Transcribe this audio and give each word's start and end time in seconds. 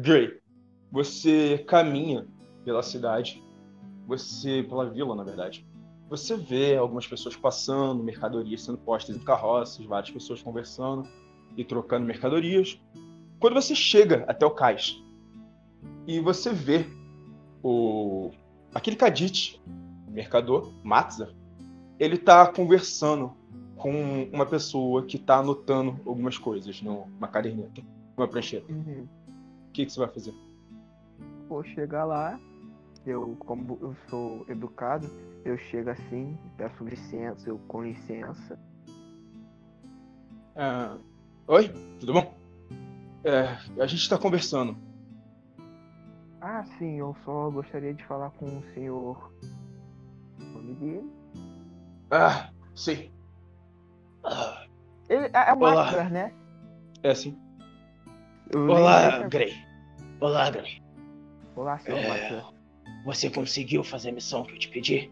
Gray, 0.00 0.38
você 0.92 1.58
caminha 1.66 2.24
pela 2.64 2.84
cidade, 2.84 3.42
você 4.06 4.62
pela 4.62 4.88
vila, 4.88 5.14
na 5.16 5.24
verdade. 5.24 5.66
Você 6.08 6.36
vê 6.36 6.76
algumas 6.76 7.06
pessoas 7.06 7.36
passando, 7.36 8.02
mercadorias 8.02 8.62
sendo 8.62 8.78
postas 8.78 9.16
em 9.16 9.18
carroças, 9.18 9.84
várias 9.84 10.10
pessoas 10.10 10.40
conversando 10.40 11.06
e 11.56 11.64
trocando 11.64 12.06
mercadorias. 12.06 12.80
Quando 13.40 13.54
você 13.54 13.74
chega 13.74 14.24
até 14.28 14.46
o 14.46 14.52
cais 14.52 15.02
e 16.06 16.20
você 16.20 16.52
vê 16.52 16.86
o 17.62 18.30
aquele 18.72 18.96
Kadit, 18.96 19.60
o 20.06 20.10
mercador, 20.12 20.72
Matza, 20.84 21.34
ele 21.98 22.16
tá 22.16 22.46
conversando 22.46 23.32
com 23.76 24.28
uma 24.32 24.46
pessoa 24.46 25.04
que 25.04 25.18
tá 25.18 25.38
anotando 25.38 25.98
algumas 26.06 26.38
coisas 26.38 26.80
numa 26.80 27.26
caderneta, 27.26 27.82
numa 28.16 28.28
prancheta. 28.28 28.72
Uhum. 28.72 29.17
O 29.78 29.80
que, 29.80 29.86
que 29.86 29.92
você 29.92 30.00
vai 30.00 30.08
fazer? 30.08 30.34
Vou 31.48 31.62
chegar 31.62 32.04
lá, 32.04 32.40
eu, 33.06 33.36
como 33.38 33.78
eu 33.80 33.94
sou 34.10 34.44
educado, 34.48 35.08
eu 35.44 35.56
chego 35.56 35.90
assim, 35.90 36.36
peço 36.56 36.82
licença, 36.82 37.48
eu 37.48 37.58
com 37.68 37.84
licença. 37.84 38.58
Ah, 40.56 40.98
Oi, 41.46 41.68
tudo 42.00 42.12
bom? 42.12 42.34
É, 43.22 43.56
a 43.80 43.86
gente 43.86 44.00
está 44.00 44.18
conversando. 44.18 44.76
Ah, 46.40 46.64
sim, 46.76 46.98
eu 46.98 47.14
só 47.24 47.48
gostaria 47.48 47.94
de 47.94 48.04
falar 48.04 48.30
com 48.30 48.46
o 48.46 48.62
senhor. 48.74 49.32
O 50.40 50.42
nome 50.42 50.74
dele? 50.74 51.12
Ah, 52.10 52.50
sim. 52.74 53.12
Ah, 54.24 54.66
Ele 55.08 55.26
é, 55.26 55.50
é 55.50 55.52
o 55.52 55.58
Olá. 55.58 55.84
Maxler, 55.84 56.10
né? 56.10 56.34
é 57.00 57.10
assim. 57.10 57.38
Eu 58.50 58.66
Olá, 58.66 59.28
Grey. 59.28 59.67
Olá, 60.20 60.50
Grey. 60.50 60.82
Olá, 61.54 61.78
senhor 61.78 61.98
É. 62.00 62.44
Você 63.04 63.30
conseguiu 63.30 63.84
fazer 63.84 64.08
a 64.08 64.12
missão 64.12 64.42
que 64.42 64.52
eu 64.52 64.58
te 64.58 64.68
pedi? 64.68 65.08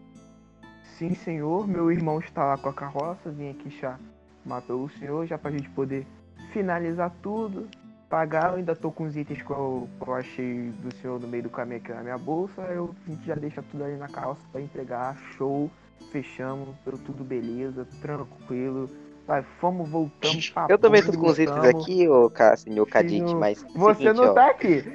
Sim, 0.97 1.15
senhor. 1.15 1.65
Meu 1.65 1.89
irmão 1.89 2.19
está 2.19 2.43
lá 2.43 2.57
com 2.57 2.67
a 2.67 2.73
carroça. 2.73 3.31
Vim 3.31 3.51
aqui 3.51 3.71
chamar 3.71 4.61
pelo 4.63 4.89
senhor 4.89 5.25
já 5.25 5.37
pra 5.37 5.49
gente 5.49 5.69
poder 5.69 6.05
finalizar 6.51 7.09
tudo. 7.23 7.69
Pagar, 8.09 8.51
eu 8.51 8.57
ainda 8.57 8.75
tô 8.75 8.91
com 8.91 9.05
os 9.05 9.15
itens 9.15 9.41
que 9.41 9.49
eu, 9.49 9.87
que 9.97 10.09
eu 10.09 10.13
achei 10.13 10.71
do 10.71 10.93
senhor 10.95 11.17
no 11.21 11.27
meio 11.27 11.43
do 11.43 11.49
caminho 11.49 11.77
aqui 11.77 11.93
na 11.93 12.03
minha 12.03 12.17
bolsa. 12.17 12.61
Eu, 12.63 12.93
a 13.05 13.09
gente 13.09 13.25
já 13.25 13.35
deixa 13.35 13.63
tudo 13.63 13.85
ali 13.85 13.95
na 13.95 14.09
carroça 14.09 14.41
pra 14.51 14.59
entregar. 14.59 15.17
Show. 15.37 15.71
Fechamos. 16.11 16.75
Deu 16.83 16.97
tudo 16.97 17.23
beleza. 17.23 17.87
Tranquilo. 18.01 18.89
Vai, 19.27 19.43
fomos, 19.59 19.89
voltamos 19.89 20.49
pra 20.51 20.67
Eu 20.69 20.79
também 20.79 21.03
tô 21.03 21.11
com 21.11 21.27
os 21.27 21.37
itens 21.37 21.65
aqui, 21.65 22.07
ô 22.07 22.29
Ca- 22.29 22.55
senhor 22.55 22.85
Cadite, 22.85 23.35
mas. 23.35 23.61
Você 23.75 24.03
seguinte, 24.03 24.15
não 24.15 24.29
ó. 24.29 24.33
tá 24.33 24.49
aqui. 24.49 24.85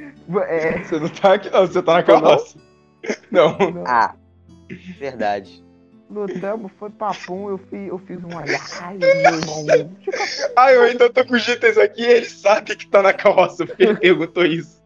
É, 0.49 0.79
Você 0.83 0.99
não 0.99 1.09
tá 1.11 1.35
aqui, 1.35 1.51
não, 1.51 1.67
você 1.67 1.83
tá 1.83 1.93
na 1.93 2.03
carroça. 2.03 2.59
Não. 3.31 3.59
não. 3.59 3.85
Ah, 3.87 4.15
verdade. 4.99 5.63
Lutamos, 6.09 6.73
foi 6.79 6.89
papum, 6.91 7.51
eu 7.51 7.59
fiz, 7.59 7.89
eu 7.89 7.99
fiz 7.99 8.19
um 8.25 8.39
Ai, 8.39 8.97
meu 8.97 9.09
irmão. 9.09 9.97
Ah, 10.57 10.73
eu 10.73 10.83
ainda 10.83 11.11
tô 11.11 11.25
com 11.27 11.35
os 11.35 11.47
itens 11.47 11.77
aqui 11.77 12.03
e 12.03 12.07
ele 12.07 12.27
sabe 12.27 12.75
que 12.77 12.87
tá 12.87 13.03
na 13.03 13.13
carroça, 13.13 13.67
porque 13.67 13.83
ele 13.83 13.97
perguntou 13.97 14.45
isso. 14.47 14.83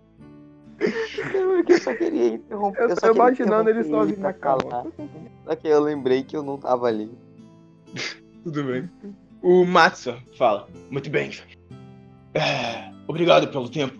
Eu 0.78 1.78
só 1.78 1.94
queria 1.94 2.28
interromper. 2.28 2.82
Eu 2.82 2.88
só 2.90 2.94
tô 2.96 3.00
queria 3.08 3.12
imaginando 3.16 3.70
ele 3.70 3.84
sozinho 3.84 4.20
na 4.20 4.32
falar. 4.32 4.86
Só 5.44 5.54
que 5.56 5.68
eu 5.68 5.80
lembrei 5.80 6.22
que 6.22 6.36
eu 6.36 6.42
não 6.42 6.58
tava 6.58 6.86
ali. 6.86 7.10
Tudo 8.44 8.64
bem. 8.64 8.88
O 9.42 9.64
Matsa 9.64 10.18
fala. 10.38 10.66
Muito 10.90 11.08
bem. 11.10 11.30
É, 12.34 12.90
obrigado 13.06 13.48
pelo 13.48 13.68
tempo. 13.68 13.98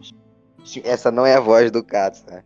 senhor. 0.64 0.86
Essa 0.88 1.10
não 1.10 1.24
é 1.24 1.34
a 1.36 1.41
voz 1.41 1.70
do 1.70 1.82
Katsu, 1.84 2.24
né? 2.30 2.42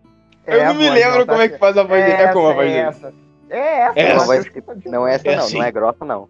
eu 0.46 0.64
não 0.66 0.74
me 0.74 0.90
lembro 0.90 1.26
como 1.26 1.40
é 1.40 1.48
que 1.48 1.58
faz 1.58 1.76
a 1.76 1.82
voz 1.82 2.04
dele. 2.04 2.22
É 2.22 2.32
como 2.32 2.48
a 2.48 2.52
voz 2.54 2.68
dele. 2.70 2.80
essa. 2.80 3.14
É 3.48 3.58
essa. 3.80 3.98
É 3.98 4.02
essa. 4.12 4.32
acho 4.34 4.52
que 4.52 4.60
tá 4.62 4.74
Não 4.86 5.06
é 5.08 5.14
essa 5.14 5.28
É 5.28 5.36
não, 5.36 5.44
assim. 5.44 5.58
não 5.58 5.64
é 5.64 5.72
grossa 5.72 6.04
não. 6.04 6.28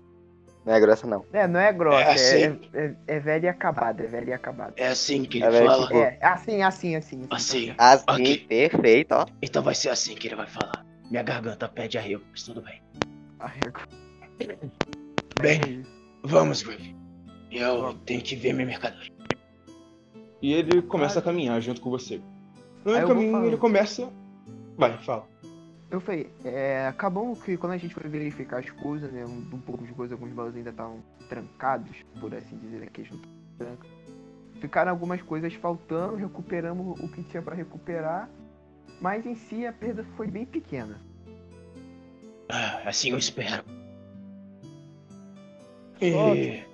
Não 0.64 0.74
é 0.74 0.80
grossa 0.80 1.06
não. 1.06 1.24
É, 1.32 1.46
não 1.48 1.58
é 1.60 1.72
grossa, 1.72 1.98
É 2.02 2.02
é, 2.10 2.12
assim. 2.12 2.60
é, 2.74 2.94
é 3.06 3.18
velha 3.18 3.46
e 3.46 3.48
acabada, 3.48 4.02
é 4.04 4.06
velha 4.06 4.30
e 4.30 4.32
acabada. 4.32 4.74
É 4.76 4.88
assim 4.88 5.24
que 5.24 5.42
É, 5.42 5.46
ele 5.46 5.66
fala. 5.66 5.86
tipo- 5.86 5.98
É, 5.98 6.18
assim, 6.20 6.62
assim, 6.62 6.96
assim. 6.96 7.26
Assim. 7.30 7.74
Assim, 7.78 8.04
Ok. 8.08 8.38
perfeito, 8.46 9.12
ó. 9.12 9.26
Então 9.42 9.62
vai 9.62 9.74
ser 9.74 9.88
assim 9.88 10.14
que 10.14 10.28
ele 10.28 10.36
vai 10.36 10.46
falar. 10.46 10.84
Minha 11.10 11.22
garganta 11.22 11.66
pede 11.68 11.98
arrego, 11.98 12.22
mas 12.30 12.42
tudo 12.42 12.62
bem. 12.62 12.80
Arrego. 13.38 13.80
Bem, 15.40 15.82
vamos, 16.22 16.62
Grey. 16.62 16.94
Eu 17.50 17.94
tenho 18.06 18.22
que 18.22 18.36
ver 18.36 18.52
minha 18.52 18.66
mercadoria. 18.66 19.10
E 20.40 20.52
ele 20.52 20.82
começa 20.82 21.18
a 21.18 21.22
caminhar 21.22 21.60
junto 21.60 21.80
com 21.80 21.90
você. 21.90 22.20
No 22.84 22.92
vou 22.92 23.08
caminho, 23.08 23.46
ele 23.46 23.56
começa. 23.56 24.10
Vai, 24.76 24.96
fala. 24.98 25.28
Eu 25.90 26.00
falei, 26.00 26.30
é, 26.44 26.86
acabou 26.86 27.34
que 27.34 27.56
quando 27.56 27.72
a 27.72 27.76
gente 27.76 27.92
foi 27.92 28.08
verificar 28.08 28.60
as 28.60 28.70
coisas, 28.70 29.10
né, 29.12 29.24
um, 29.26 29.56
um 29.56 29.60
pouco 29.60 29.84
de 29.84 29.92
coisa, 29.92 30.14
alguns 30.14 30.32
baús 30.32 30.54
ainda 30.54 30.70
estavam 30.70 31.02
trancados, 31.28 31.90
por 32.20 32.32
assim 32.32 32.56
dizer, 32.58 32.84
aqui 32.84 33.02
junto 33.02 33.28
tranca. 33.58 33.86
Ficaram 34.60 34.92
algumas 34.92 35.20
coisas 35.20 35.52
faltando, 35.54 36.14
recuperamos 36.14 36.98
o 37.00 37.08
que 37.08 37.24
tinha 37.24 37.42
pra 37.42 37.56
recuperar, 37.56 38.30
mas 39.00 39.26
em 39.26 39.34
si 39.34 39.66
a 39.66 39.72
perda 39.72 40.04
foi 40.16 40.28
bem 40.28 40.46
pequena. 40.46 41.00
Ah, 42.48 42.82
assim 42.84 43.10
eu 43.10 43.18
espero. 43.18 43.64
E 46.00 46.64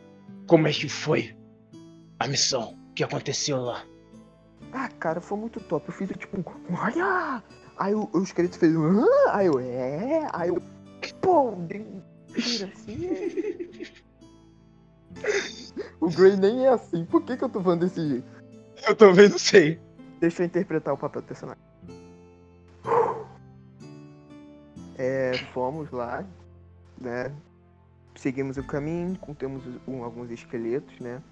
como 0.46 0.68
é 0.68 0.72
que 0.72 0.88
foi 0.88 1.36
a 2.18 2.28
missão? 2.28 2.78
O 2.90 2.94
que 2.94 3.04
aconteceu 3.04 3.58
lá? 3.58 3.84
Ah, 4.72 4.88
cara, 4.88 5.20
foi 5.20 5.38
muito 5.38 5.60
top. 5.60 5.88
Eu 5.88 5.94
fiz 5.94 6.08
tipo 6.10 6.38
um. 6.38 6.44
Olha! 6.74 7.42
Aí 7.78 7.94
o, 7.94 8.08
o 8.12 8.22
esqueleto 8.22 8.58
fez 8.58 8.74
um. 8.74 9.00
"Hã?" 9.00 9.06
Aí 9.30 9.46
eu. 9.46 9.58
É! 9.58 10.28
Aí 10.32 10.48
eu. 10.48 10.62
Pô, 11.20 11.52
dei 11.66 11.80
um 11.80 12.02
tiro 12.32 12.70
assim. 12.72 13.96
o 16.00 16.10
Gray 16.10 16.36
nem 16.36 16.66
é 16.66 16.68
assim. 16.68 17.04
Por 17.04 17.22
que, 17.22 17.36
que 17.36 17.44
eu 17.44 17.48
tô 17.48 17.60
falando 17.62 17.80
desse 17.80 18.08
jeito? 18.08 18.26
Eu 18.86 18.94
também 18.94 19.28
não 19.28 19.38
sei. 19.38 19.80
Deixa 20.20 20.42
eu 20.42 20.46
interpretar 20.46 20.94
o 20.94 20.98
papel 20.98 21.22
do 21.22 21.28
personagem. 21.28 21.62
É, 24.98 25.32
fomos 25.52 25.90
lá, 25.90 26.24
né? 27.00 27.32
Seguimos 28.16 28.56
o 28.56 28.64
caminho, 28.64 29.10
encontramos 29.10 29.62
um- 29.86 30.02
alguns 30.02 30.30
esqueletos, 30.30 30.98
né? 31.00 31.22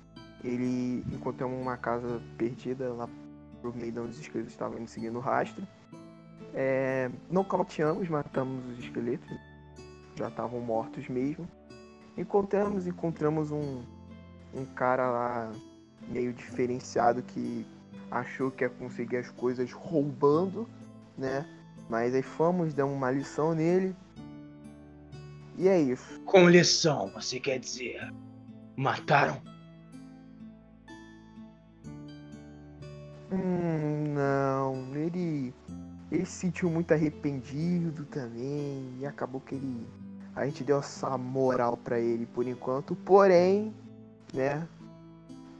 Ele 0.43 1.03
encontramos 1.12 1.59
uma 1.59 1.77
casa 1.77 2.21
perdida 2.37 2.93
lá 2.93 3.09
pro 3.61 3.75
meio 3.75 3.91
de 3.91 4.00
onde 4.00 4.11
os 4.11 4.21
esqueletos 4.21 4.53
estavam 4.53 4.78
indo 4.78 4.89
seguindo 4.89 5.17
o 5.17 5.21
rastro. 5.21 5.67
É, 6.53 7.11
nocauteamos, 7.31 8.09
matamos 8.09 8.65
os 8.67 8.78
esqueletos, 8.84 9.28
já 10.15 10.28
estavam 10.28 10.61
mortos 10.61 11.09
mesmo. 11.09 11.49
Encontramos, 12.17 12.87
encontramos 12.87 13.50
um, 13.50 13.83
um 14.55 14.65
cara 14.67 15.11
lá 15.11 15.53
meio 16.06 16.33
diferenciado 16.34 17.23
que 17.23 17.67
achou 18.11 18.50
que 18.50 18.62
ia 18.62 18.71
conseguir 18.71 19.17
as 19.17 19.31
coisas 19.31 19.73
roubando, 19.73 20.69
né? 21.17 21.47
Mas 21.89 22.15
aí 22.15 22.23
fomos, 22.23 22.75
damos 22.75 22.94
uma 22.94 23.11
lição 23.11 23.55
nele. 23.55 23.97
E 25.56 25.69
é 25.69 25.81
isso. 25.81 26.20
Com 26.20 26.48
lição, 26.48 27.10
você 27.15 27.38
quer 27.38 27.59
dizer. 27.59 28.12
Mataram? 28.76 29.41
Hum, 33.31 34.14
não, 34.14 34.94
ele. 34.94 35.55
Ele 36.11 36.26
se 36.26 36.32
sentiu 36.32 36.70
muito 36.70 36.93
arrependido 36.93 38.05
também. 38.06 38.84
E 39.00 39.06
acabou 39.06 39.40
que 39.40 39.55
ele. 39.55 39.87
A 40.34 40.44
gente 40.44 40.64
deu 40.64 40.79
essa 40.79 41.17
moral 41.17 41.76
pra 41.76 42.00
ele 42.00 42.26
por 42.26 42.46
enquanto. 42.46 42.96
Porém, 42.96 43.73
né? 44.32 44.67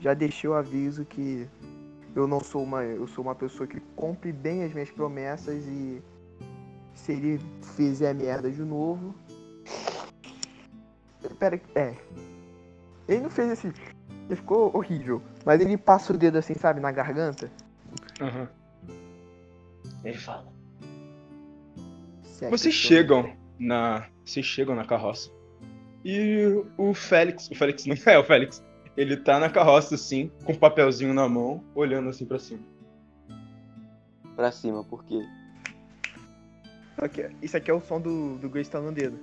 Já 0.01 0.13
deixei 0.13 0.51
o 0.51 0.55
aviso 0.55 1.05
que 1.05 1.49
eu 2.15 2.27
não 2.27 2.41
sou 2.41 2.63
uma. 2.63 2.83
Eu 2.83 3.07
sou 3.07 3.25
uma 3.25 3.35
pessoa 3.35 3.67
que 3.67 3.81
cumpre 3.97 4.33
bem 4.33 4.65
as 4.65 4.73
minhas 4.73 4.91
promessas 4.91 5.65
e 5.67 6.03
se 6.95 7.13
ele 7.13 7.41
fizer 7.77 8.15
merda 8.15 8.51
de 8.51 8.63
novo. 8.63 9.15
Pera, 11.39 11.61
é. 11.75 11.95
Ele 13.09 13.21
não 13.23 13.31
fez 13.31 13.51
esse. 13.53 13.67
Ele 13.69 14.37
ficou 14.37 14.75
horrível. 14.77 15.23
Mas 15.45 15.61
ele 15.61 15.77
passa 15.77 16.13
o 16.13 16.19
dedo 16.19 16.39
assim, 16.39 16.55
sabe, 16.55 16.81
na 16.81 16.91
garganta. 16.91 17.51
Aham. 18.21 18.49
Ele 20.05 20.19
fala. 20.19 20.53
É 22.41 22.51
Vocês 22.51 22.75
tô- 22.81 22.89
chegam 22.89 23.35
na. 23.59 24.07
Vocês 24.25 24.45
chegam 24.45 24.75
na 24.75 24.85
carroça. 24.85 25.31
E 26.05 26.63
o 26.77 26.93
Félix. 26.95 27.51
O 27.51 27.55
Félix 27.55 27.87
não 27.87 27.95
é 28.13 28.19
o 28.19 28.25
Félix. 28.25 28.63
Ele 28.97 29.17
tá 29.17 29.39
na 29.41 29.51
carroça, 29.51 29.95
assim, 29.97 30.31
com 30.45 30.53
um 30.53 30.57
papelzinho 30.59 31.13
na 31.13 31.29
mão, 31.29 31.65
olhando 31.75 32.09
assim 32.09 32.25
pra 32.25 32.39
cima. 32.39 32.61
Pra 34.37 34.53
cima, 34.53 34.85
por 34.85 35.05
quê? 35.05 35.21
Ok, 37.03 37.29
Isso 37.43 37.57
aqui 37.57 37.71
é 37.71 37.75
o 37.75 37.81
som 37.81 38.01
do, 38.01 38.37
do 38.39 38.49
Grace 38.49 38.71
tá 38.71 38.81
no 38.81 38.93
dedo. 38.93 39.19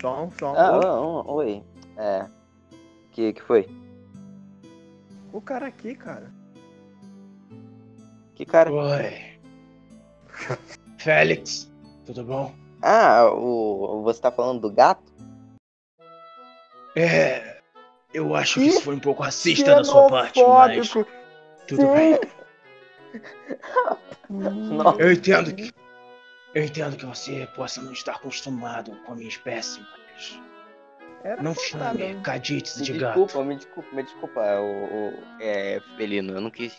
Som, 0.00 0.30
som. 0.38 0.54
Ah, 0.56 0.76
ah, 0.76 0.80
ah, 0.84 1.32
oi. 1.32 1.62
É. 1.96 2.26
Que 3.12 3.32
que 3.32 3.42
foi? 3.42 3.68
O 5.32 5.40
cara 5.40 5.66
aqui, 5.66 5.94
cara. 5.94 6.30
Que 8.34 8.44
cara? 8.44 8.72
Oi. 8.72 9.38
Félix, 10.98 11.70
tudo 12.06 12.24
bom? 12.24 12.54
Ah, 12.82 13.30
o... 13.32 14.02
você 14.02 14.20
tá 14.20 14.30
falando 14.30 14.60
do 14.60 14.70
gato? 14.70 15.12
É. 16.96 17.60
Eu 18.12 18.34
acho 18.34 18.54
que 18.54 18.66
Ih, 18.66 18.68
isso 18.68 18.82
foi 18.82 18.94
um 18.96 19.00
pouco 19.00 19.22
racista 19.22 19.74
da 19.74 19.84
sua 19.84 20.08
parte, 20.08 20.42
mas 20.42 20.90
tudo 20.90 21.82
Sim. 21.82 21.94
bem. 21.94 22.20
Não. 24.28 24.98
Eu 24.98 25.12
entendo 25.12 25.54
que. 25.54 25.72
Eu 26.54 26.64
entendo 26.64 26.96
que 26.96 27.06
você 27.06 27.48
possa 27.54 27.80
não 27.80 27.92
estar 27.92 28.12
acostumado 28.16 28.90
com 29.04 29.12
a 29.12 29.16
minha 29.16 29.28
espécie, 29.28 29.80
mas. 29.80 30.40
Era 31.22 31.42
Não 31.42 31.54
chame 31.54 32.18
cadites 32.22 32.78
Me 32.78 32.84
de 32.86 32.92
desculpa, 32.94 33.32
gato. 33.34 33.44
me 33.44 33.56
desculpa, 33.56 33.88
me 33.94 34.02
desculpa, 34.02 34.40
o, 34.60 34.84
o- 35.10 35.22
é, 35.38 35.78
Felino, 35.96 36.32
eu 36.32 36.40
não 36.40 36.50
quis 36.50 36.74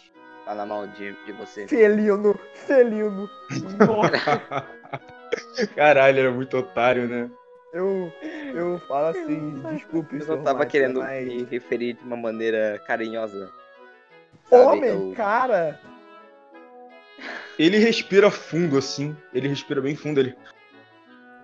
falar 0.46 0.66
mal 0.66 0.88
de, 0.88 1.14
de 1.26 1.32
você. 1.34 1.68
Felino, 1.68 2.38
felino. 2.56 3.30
Nossa, 3.78 4.66
Caralho, 5.76 6.20
ele 6.20 6.28
é 6.28 6.32
muito 6.32 6.58
otário, 6.58 7.08
né? 7.08 7.30
eu, 7.74 8.12
eu 8.54 8.80
falo 8.88 9.08
assim, 9.08 9.62
desculpe, 9.74 10.16
Eu 10.18 10.22
senhor 10.24 10.38
não 10.38 10.44
tava 10.44 10.58
Master, 10.60 10.72
querendo 10.72 11.00
mas... 11.00 11.26
me 11.26 11.44
referir 11.46 11.94
de 11.94 12.04
uma 12.04 12.18
maneira 12.18 12.82
carinhosa. 12.86 13.50
sabe? 14.50 14.64
Homem, 14.66 14.90
Eu- 14.90 15.14
cara, 15.16 15.80
Ele 17.62 17.78
respira 17.78 18.32
fundo, 18.32 18.78
assim. 18.78 19.16
Ele 19.34 19.48
respira 19.48 19.82
bem 19.82 19.96
fundo. 19.96 20.20
Ele. 20.20 20.36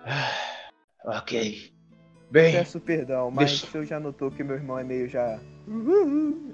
Ah, 0.04 1.18
ok. 1.18 1.72
Bem, 2.30 2.52
peço 2.52 2.78
perdão, 2.80 3.30
mas 3.30 3.50
Deixa- 3.50 3.66
o 3.66 3.70
senhor 3.70 3.84
já 3.86 3.98
notou 4.00 4.30
que 4.30 4.42
meu 4.44 4.56
irmão 4.56 4.78
é 4.78 4.84
meio 4.84 5.08
já... 5.08 5.40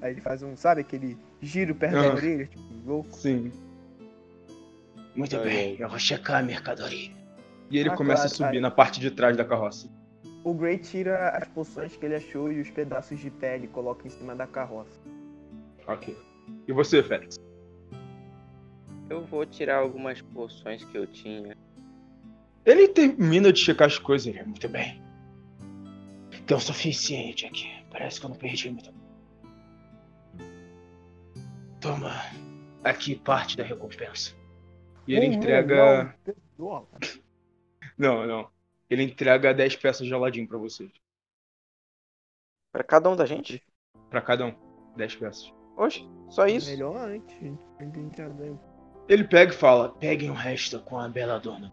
Aí 0.03 0.13
ele 0.13 0.21
faz 0.21 0.41
um, 0.43 0.55
sabe, 0.57 0.83
aquele 0.83 1.19
giro 1.43 1.75
perto 1.75 1.95
da 1.95 2.03
Ah. 2.11 2.15
orelha, 2.15 2.47
tipo, 2.47 2.63
louco. 2.87 3.13
Sim. 3.13 3.51
muito 5.17 5.37
Ai, 5.37 5.43
bem. 5.45 5.77
Eu 5.81 5.89
vou 5.89 5.99
checar 5.99 6.41
a 6.41 6.43
mercadoria. 6.43 7.11
E 7.71 7.79
ele 7.79 7.89
Ah, 7.89 7.97
começa 7.97 8.23
claro, 8.23 8.33
a 8.33 8.37
subir 8.37 8.57
ai. 8.59 8.61
na 8.61 8.71
parte 8.71 9.01
de 9.01 9.11
trás 9.11 9.37
da 9.37 9.45
carroça. 9.45 9.89
O 10.45 10.53
Grey 10.53 10.79
tira 10.79 11.31
as 11.31 11.49
poções 11.49 11.97
que 11.97 12.05
ele 12.05 12.17
achou 12.17 12.53
e 12.53 12.61
os 12.61 12.71
pedaços 12.71 13.19
de 13.19 13.31
pele 13.31 13.65
e 13.65 13.69
coloca 13.69 14.07
em 14.07 14.11
cima 14.11 14.35
da 14.37 14.47
carroça. 14.47 15.01
Ok. 15.89 16.17
E 16.69 16.73
você, 16.73 17.03
Félix? 17.03 17.37
Eu 19.11 19.25
vou 19.27 19.45
tirar 19.45 19.79
algumas 19.79 20.21
poções 20.23 20.85
que 20.85 20.97
eu 20.97 21.07
tinha. 21.07 21.57
Ele 22.65 22.89
termina 22.89 23.53
de 23.53 23.61
checar 23.61 23.87
as 23.87 23.99
coisas. 23.99 24.27
Ele. 24.27 24.43
Muito 24.45 24.69
bem. 24.69 25.03
Tem 26.47 26.57
o 26.57 26.61
suficiente 26.61 27.47
aqui. 27.47 27.69
Parece 27.91 28.19
que 28.21 28.27
eu 28.27 28.31
não 28.31 28.37
perdi 28.37 28.71
muito. 28.71 28.93
Toma. 31.81 32.13
Aqui 32.83 33.15
parte 33.17 33.57
da 33.57 33.63
recompensa. 33.65 34.35
E 35.07 35.15
ele 35.15 35.29
Um 35.29 35.33
entrega. 35.35 36.17
dólares. 36.57 37.23
Não, 37.97 38.27
não. 38.27 38.51
Ele 38.91 39.03
entrega 39.03 39.53
10 39.55 39.77
peças 39.77 40.07
de 40.07 40.13
Aladim 40.15 40.47
pra 40.47 40.59
vocês. 40.59 40.91
Pra 42.73 42.83
cada 42.83 43.09
um 43.09 43.17
da 43.17 43.27
gente? 43.27 43.63
Pra 44.11 44.21
cada 44.21 44.47
um. 44.47 44.55
10 44.97 45.17
peças. 45.17 45.53
Oxe, 45.77 46.07
só 46.31 46.47
isso? 46.47 46.71
Melhor 46.71 46.97
antes. 46.97 47.35
Ele 49.09 49.25
pega 49.25 49.53
e 49.53 49.57
fala: 49.57 49.91
Peguem 49.91 50.31
o 50.31 50.35
resto 50.35 50.81
com 50.81 50.99
a 50.99 51.09
bela 51.09 51.39
dona. 51.39 51.73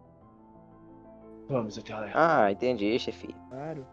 Vamos 1.50 1.78
até 1.78 1.94
lá. 1.96 2.10
Ah, 2.14 2.52
entendi, 2.52 2.98
chefe. 3.00 3.36
Claro. 3.50 3.86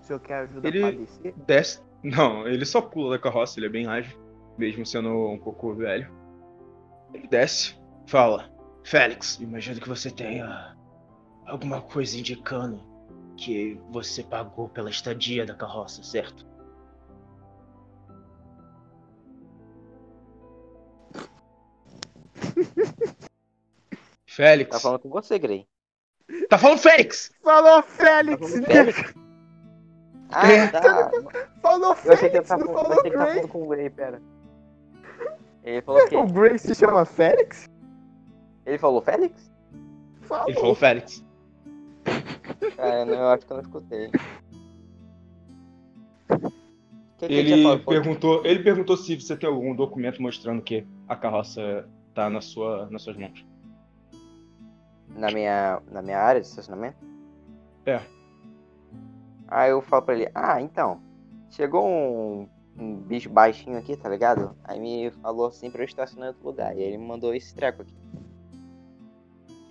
O 0.00 0.04
senhor 0.04 0.20
quer 0.20 0.34
ajuda 0.40 0.68
Ele- 0.68 0.92
descer? 0.92 1.34
desce. 1.46 1.82
Não, 2.02 2.46
ele 2.46 2.64
só 2.64 2.80
pula 2.80 3.16
da 3.16 3.18
carroça, 3.22 3.58
ele 3.58 3.66
é 3.66 3.68
bem 3.68 3.86
ágil, 3.88 4.16
mesmo 4.56 4.86
sendo 4.86 5.08
um 5.30 5.38
pouco 5.38 5.74
velho. 5.74 6.08
Ele 7.12 7.26
desce, 7.26 7.76
fala. 8.06 8.48
Félix, 8.84 9.38
imagino 9.40 9.80
que 9.80 9.88
você 9.88 10.08
tenha 10.10 10.76
alguma 11.44 11.80
coisa 11.82 12.16
indicando 12.16 12.80
que 13.36 13.78
você 13.90 14.22
pagou 14.22 14.68
pela 14.68 14.88
estadia 14.90 15.44
da 15.44 15.54
carroça, 15.54 16.02
certo? 16.02 16.46
Félix. 24.26 24.70
Tá 24.70 24.80
falando 24.80 25.00
com 25.00 25.08
você, 25.08 25.38
Grey. 25.38 25.66
Tá 26.48 26.58
falando 26.58 26.78
Félix! 26.78 27.32
Falou, 27.42 27.82
Tá 27.82 27.88
Félix! 27.88 28.40
falando 28.50 28.66
Félix? 28.66 29.14
Ah, 30.30 30.46
É. 30.52 30.66
tá. 30.68 31.10
Falou, 31.62 31.96
Eu 32.04 32.12
achei 32.12 32.28
que 32.28 32.36
ele 32.36 32.44
Félix! 32.44 32.66
Não 32.66 32.74
falando, 32.74 33.02
que 33.02 33.08
Grey! 33.10 33.18
falando 33.26 33.48
com 33.48 33.62
o 33.62 33.68
Grey, 33.68 33.88
pera. 33.88 34.20
Ele 35.64 35.80
falou 35.82 36.02
o 36.02 36.08
quê? 36.08 36.16
O 36.16 36.26
Grey 36.26 36.58
se 36.58 36.74
chama 36.74 37.04
Félix? 37.06 37.66
Ele 38.66 38.76
falou 38.76 39.00
Félix? 39.00 39.50
Falou. 40.20 40.48
Ele 40.50 40.60
falou 40.60 40.74
Félix. 40.74 41.24
Cara, 42.76 43.06
não, 43.06 43.14
eu 43.14 43.28
acho 43.28 43.46
que 43.46 43.52
eu 43.52 43.56
não 43.56 43.62
escutei. 43.64 44.10
Que, 47.18 47.26
que 47.26 47.32
Ele 47.32 47.78
perguntou, 47.80 48.44
ele 48.44 48.62
perguntou 48.62 48.96
se 48.96 49.18
você 49.18 49.36
tem 49.36 49.48
algum 49.48 49.74
documento 49.74 50.20
mostrando 50.22 50.62
que 50.62 50.86
a 51.08 51.16
carroça 51.16 51.88
tá 52.18 52.28
na 52.28 52.40
sua, 52.40 52.88
nas 52.90 53.02
suas 53.02 53.16
mãos. 53.16 53.46
Na 55.14 55.30
minha, 55.30 55.80
na 55.88 56.02
minha 56.02 56.18
área 56.18 56.40
de 56.40 56.48
estacionamento? 56.48 56.96
É. 57.86 58.00
Aí 59.46 59.70
eu 59.70 59.80
falo 59.80 60.02
pra 60.02 60.14
ele, 60.14 60.28
ah, 60.34 60.60
então, 60.60 61.00
chegou 61.48 61.86
um, 61.86 62.48
um 62.76 62.96
bicho 62.96 63.30
baixinho 63.30 63.78
aqui, 63.78 63.96
tá 63.96 64.08
ligado? 64.08 64.56
Aí 64.64 64.80
me 64.80 65.12
falou 65.22 65.46
assim 65.46 65.70
pra 65.70 65.82
eu 65.82 65.86
estacionar 65.86 66.26
em 66.26 66.28
outro 66.30 66.44
lugar. 66.44 66.76
E 66.76 66.80
aí 66.80 66.88
ele 66.88 66.98
me 66.98 67.06
mandou 67.06 67.32
esse 67.32 67.54
treco 67.54 67.82
aqui. 67.82 67.94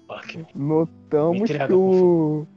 Ok. 0.08 0.46
Notamos 0.56 1.42
Entrega, 1.42 1.68
que 1.68 1.74
o. 1.74 2.48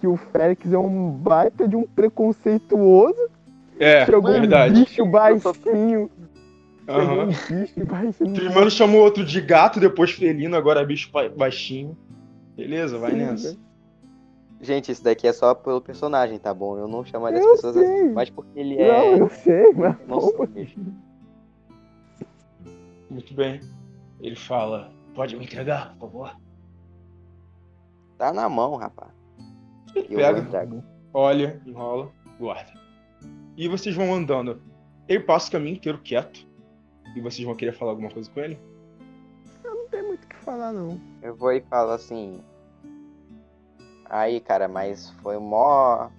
que 0.00 0.06
o 0.06 0.16
Félix 0.16 0.72
é 0.72 0.78
um 0.78 1.10
baita 1.10 1.68
de 1.68 1.76
um 1.76 1.86
preconceituoso. 1.86 3.28
É, 3.78 4.06
Chegou 4.06 4.22
verdade. 4.22 4.80
um 4.80 4.84
bicho 4.84 5.04
baixinho. 5.04 6.10
Aham. 6.88 7.24
um 7.24 7.26
bicho. 7.28 8.34
Primeiro 8.34 8.70
chamou 8.70 9.00
outro 9.02 9.24
de 9.24 9.40
gato, 9.40 9.80
depois 9.80 10.10
felino, 10.12 10.56
agora 10.56 10.84
bicho 10.84 11.10
ba- 11.10 11.28
baixinho. 11.28 11.96
Beleza, 12.56 12.98
vai 12.98 13.12
Sim, 13.12 13.16
nessa. 13.18 13.48
velho. 13.48 13.64
Gente, 14.60 14.92
isso 14.92 15.02
daqui 15.04 15.26
é 15.26 15.32
só 15.32 15.54
pelo 15.54 15.80
personagem, 15.80 16.38
tá 16.38 16.54
bom? 16.54 16.78
Eu 16.78 16.88
não 16.88 17.04
chamaria 17.04 17.38
as 17.40 17.44
pessoas 17.46 17.74
sei. 17.74 17.84
assim, 17.84 18.12
mas 18.12 18.30
porque 18.30 18.58
ele 18.58 18.76
Não, 18.76 18.84
é. 18.84 19.20
eu 19.20 19.28
sei, 19.28 19.72
mas. 19.72 19.96
Não 20.08 20.46
mesmo. 20.54 20.94
Muito 23.10 23.34
bem. 23.34 23.60
Ele 24.20 24.36
fala: 24.36 24.90
Pode 25.14 25.36
me 25.36 25.44
entregar, 25.44 25.94
por 25.98 26.10
favor? 26.10 26.36
Tá 28.16 28.32
na 28.32 28.48
mão, 28.48 28.76
rapaz. 28.76 29.10
Ele 29.94 30.06
Eu 30.10 30.18
pega, 30.18 30.84
olha, 31.12 31.60
enrola, 31.66 32.10
guarda. 32.38 32.72
E 33.56 33.68
vocês 33.68 33.94
vão 33.94 34.12
andando. 34.14 34.62
Ele 35.08 35.20
passa 35.20 35.48
o 35.48 35.52
caminho 35.52 35.76
inteiro 35.76 35.98
quieto. 35.98 36.46
E 37.14 37.20
vocês 37.20 37.44
vão 37.44 37.54
querer 37.54 37.72
falar 37.72 37.92
alguma 37.92 38.10
coisa 38.10 38.30
com 38.30 38.40
ele? 38.40 38.58
Não 39.62 39.88
tem 39.88 40.02
muito 40.02 40.24
o 40.24 40.28
que 40.28 40.36
falar, 40.36 40.72
não. 40.72 41.00
Eu 41.22 41.34
vou 41.36 41.52
e 41.52 41.60
falo 41.62 41.92
assim. 41.92 42.40
Aí, 44.06 44.40
cara, 44.40 44.68
mas 44.68 45.10
foi 45.22 45.38
mó 45.38 46.10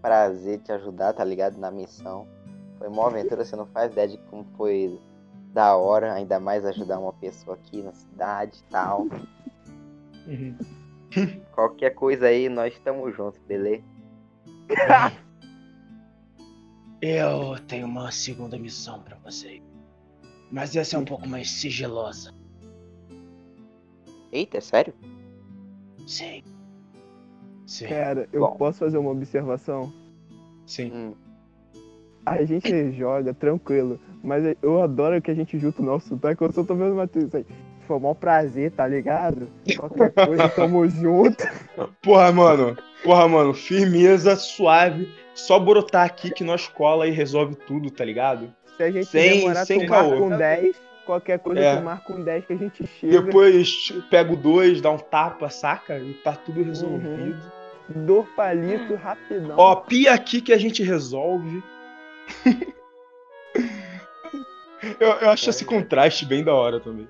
prazer 0.00 0.60
te 0.60 0.72
ajudar, 0.72 1.12
tá 1.12 1.24
ligado? 1.24 1.58
Na 1.58 1.70
missão. 1.70 2.26
Foi 2.78 2.88
mó 2.88 3.06
aventura, 3.06 3.44
você 3.44 3.56
não 3.56 3.66
faz 3.66 3.92
ideia 3.92 4.08
de 4.08 4.18
como 4.30 4.44
foi 4.56 5.00
da 5.52 5.76
hora, 5.76 6.12
ainda 6.12 6.40
mais 6.40 6.64
ajudar 6.64 6.98
uma 6.98 7.12
pessoa 7.12 7.56
aqui 7.56 7.82
na 7.82 7.92
cidade 7.92 8.58
e 8.58 8.70
tal. 8.70 9.06
Uhum. 10.26 10.56
Qualquer 11.54 11.90
coisa 11.90 12.26
aí, 12.26 12.48
nós 12.48 12.74
estamos 12.74 13.14
juntos, 13.14 13.40
beleza? 13.46 13.84
Eu 17.00 17.58
tenho 17.66 17.86
uma 17.86 18.10
segunda 18.10 18.58
missão 18.58 19.00
pra 19.02 19.16
você. 19.16 19.62
Mas 20.54 20.76
essa 20.76 20.94
é 20.94 20.98
um 21.00 21.04
pouco 21.04 21.28
mais 21.28 21.50
sigilosa. 21.50 22.32
Eita, 24.30 24.58
é 24.58 24.60
sério? 24.60 24.94
Sim. 26.06 26.44
Sim. 27.66 27.88
Cara, 27.88 28.28
eu 28.32 28.42
Bom. 28.42 28.54
posso 28.54 28.78
fazer 28.78 28.96
uma 28.96 29.10
observação? 29.10 29.92
Sim. 30.64 30.92
Hum. 30.94 31.14
A 32.24 32.44
gente 32.44 32.70
joga 32.94 33.34
tranquilo, 33.34 33.98
mas 34.22 34.44
eu 34.62 34.80
adoro 34.80 35.20
que 35.20 35.32
a 35.32 35.34
gente 35.34 35.58
junta 35.58 35.82
o 35.82 35.84
nosso 35.84 36.10
sotaque. 36.10 36.40
Eu 36.40 36.52
só 36.52 36.62
tô 36.62 36.76
vendo 36.76 36.92
o 36.92 36.96
Matheus 36.98 37.34
aí. 37.34 37.44
Foi 37.88 37.96
um 37.96 38.00
maior 38.00 38.14
prazer, 38.14 38.70
tá 38.70 38.86
ligado? 38.86 39.48
Qualquer 39.76 40.12
coisa, 40.12 40.48
tamo 40.50 40.86
junto. 40.88 41.44
Porra, 42.00 42.30
mano. 42.30 42.76
Porra, 43.02 43.26
mano. 43.26 43.54
Firmeza, 43.54 44.36
suave. 44.36 45.12
Só 45.34 45.58
brotar 45.58 46.06
aqui 46.06 46.30
que 46.30 46.44
nós 46.44 46.68
cola 46.68 47.08
e 47.08 47.10
resolve 47.10 47.56
tudo, 47.56 47.90
tá 47.90 48.04
ligado? 48.04 48.54
Se 48.76 48.82
a 48.82 48.90
gente 48.90 49.06
Sem- 49.06 49.38
demorar, 49.40 49.64
sem 49.64 49.86
tu 49.86 49.90
marca 49.90 50.14
um 50.16 50.36
10. 50.36 50.76
Qualquer 51.06 51.38
coisa, 51.38 51.60
É. 51.60 51.76
tu 51.76 51.82
marca 51.82 52.12
um 52.12 52.24
10 52.24 52.46
que 52.46 52.52
a 52.54 52.56
gente 52.56 52.86
chega. 52.86 53.20
Depois 53.22 53.92
pega 54.10 54.32
o 54.32 54.36
dois, 54.36 54.80
dá 54.80 54.90
um 54.90 54.98
tapa, 54.98 55.50
saca? 55.50 55.98
E 55.98 56.14
tá 56.14 56.32
tudo 56.32 56.62
resolvido. 56.62 57.40
Dor 57.88 58.26
palito, 58.34 58.94
rapidão. 58.94 59.54
Ó, 59.58 59.76
pia 59.76 60.14
aqui 60.14 60.40
que 60.40 60.52
a 60.52 60.58
gente 60.58 60.82
resolve. 60.82 61.62
eu, 64.98 65.08
eu 65.08 65.30
acho 65.30 65.50
esse 65.50 65.64
contraste 65.64 66.24
bem 66.24 66.42
da 66.42 66.54
hora 66.54 66.80
também. 66.80 67.06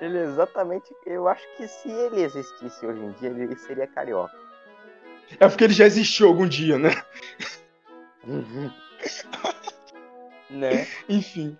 Ele 0.00 0.18
é 0.18 0.24
exatamente. 0.24 0.92
Eu 1.06 1.28
acho 1.28 1.42
que 1.56 1.68
se 1.68 1.88
ele 1.88 2.22
existisse 2.22 2.84
hoje 2.84 3.00
em 3.00 3.12
dia, 3.12 3.28
ele 3.28 3.56
seria 3.56 3.86
carioca. 3.86 4.34
É 5.38 5.46
porque 5.48 5.64
ele 5.64 5.74
já 5.74 5.86
existiu 5.86 6.26
algum 6.26 6.46
dia, 6.48 6.78
né? 6.78 6.90
né? 10.50 10.86
Enfim. 11.08 11.56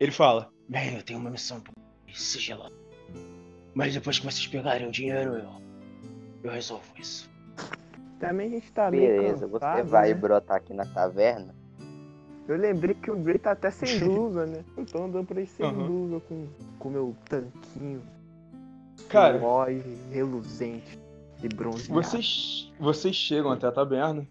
Ele 0.00 0.12
fala: 0.12 0.50
Bem, 0.68 0.94
eu 0.94 1.02
tenho 1.02 1.18
uma 1.18 1.30
missão 1.30 1.60
pra 1.60 1.72
sigilosa. 2.12 2.74
Mas 3.74 3.92
depois 3.92 4.18
que 4.18 4.24
vocês 4.24 4.46
pegarem 4.46 4.86
o 4.86 4.90
dinheiro, 4.90 5.36
eu. 5.36 5.64
Eu 6.42 6.50
resolvo 6.52 6.84
isso. 6.98 7.30
Também 8.20 8.48
a 8.48 8.50
gente 8.50 8.72
tá 8.72 8.90
meio 8.90 9.16
Beleza, 9.16 9.46
você 9.46 9.60
cansado, 9.60 9.88
vai 9.88 10.08
né? 10.08 10.14
brotar 10.14 10.56
aqui 10.58 10.72
na 10.74 10.84
taverna. 10.84 11.54
Eu 12.46 12.56
lembrei 12.56 12.94
que 12.94 13.10
o 13.10 13.16
Grey 13.16 13.38
tá 13.38 13.52
até 13.52 13.70
sem 13.70 13.98
blusa, 14.04 14.46
né? 14.46 14.62
Eu 14.76 14.84
tô 14.84 15.02
andando 15.02 15.26
por 15.26 15.38
aí 15.38 15.46
sem 15.46 15.64
Aham. 15.64 15.86
blusa, 15.86 16.20
com 16.78 16.88
o 16.88 16.90
meu 16.90 17.16
tanquinho. 17.28 18.02
Cara. 19.08 19.40
reluzente 20.10 20.98
e 21.42 21.48
bronzeado. 21.48 21.94
Vocês, 21.94 22.72
vocês 22.78 23.16
chegam 23.16 23.50
até 23.50 23.66
a 23.66 23.72
taberna. 23.72 24.26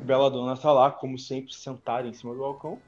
Bela 0.00 0.30
Dona 0.30 0.56
tá 0.56 0.72
lá, 0.72 0.90
como 0.90 1.18
sempre, 1.18 1.54
sentada 1.54 2.08
em 2.08 2.12
cima 2.12 2.32
do 2.34 2.40
balcão. 2.40 2.78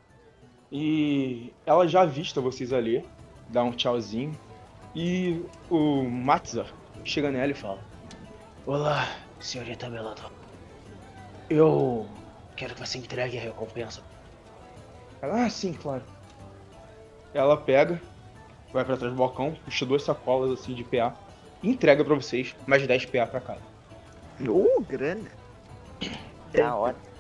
E 0.77 1.53
ela 1.65 1.87
já 1.87 2.01
avista 2.01 2.41
vocês 2.41 2.73
ali, 2.73 3.09
dá 3.49 3.63
um 3.63 3.71
tchauzinho. 3.71 4.37
E 4.93 5.41
o 5.71 6.03
Matzar 6.03 6.67
chega 7.05 7.31
nela 7.31 7.53
e 7.53 7.55
fala: 7.55 7.79
Olá, 8.67 9.07
senhorita 9.39 9.89
Beladon. 9.89 10.33
Eu 11.49 12.09
quero 12.57 12.75
que 12.75 12.85
você 12.85 12.99
entregue 12.99 13.39
a 13.39 13.43
recompensa. 13.43 14.03
Ela, 15.23 15.45
ah, 15.45 15.49
sim, 15.49 15.73
claro. 15.75 16.03
Ela 17.33 17.57
pega, 17.57 18.03
vai 18.73 18.85
pra 18.85 18.97
trás 18.97 19.13
do 19.13 19.19
balcão, 19.19 19.57
puxa 19.65 19.87
duas 19.87 20.03
sacolas 20.03 20.59
assim 20.59 20.75
de 20.75 20.83
PA 20.83 21.15
e 21.63 21.71
entrega 21.71 22.05
pra 22.05 22.17
vocês 22.17 22.53
mais 22.67 22.85
10 22.85 23.07
PA 23.07 23.29
pra 23.29 23.41
cada. 23.41 23.63
Ô, 24.51 24.81
grana. 24.81 25.31
Na 26.53 26.75
hora. 26.75 27.14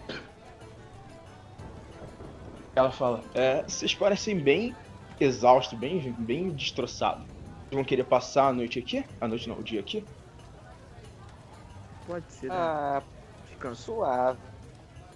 Ela 2.74 2.90
fala: 2.90 3.22
é, 3.34 3.62
vocês 3.62 3.94
parecem 3.94 4.38
bem 4.38 4.74
exaustos, 5.20 5.78
bem, 5.78 6.12
bem 6.18 6.50
destroçados. 6.50 7.24
Vocês 7.26 7.72
vão 7.72 7.84
querer 7.84 8.04
passar 8.04 8.48
a 8.48 8.52
noite 8.52 8.78
aqui? 8.78 9.04
A 9.20 9.28
noite 9.28 9.48
não, 9.48 9.58
o 9.58 9.62
dia 9.62 9.80
aqui? 9.80 10.04
Pode 12.06 12.30
ser, 12.32 12.48
né? 12.48 12.54
Ah, 12.56 13.02
Descanso. 13.48 13.82
suave. 13.82 14.38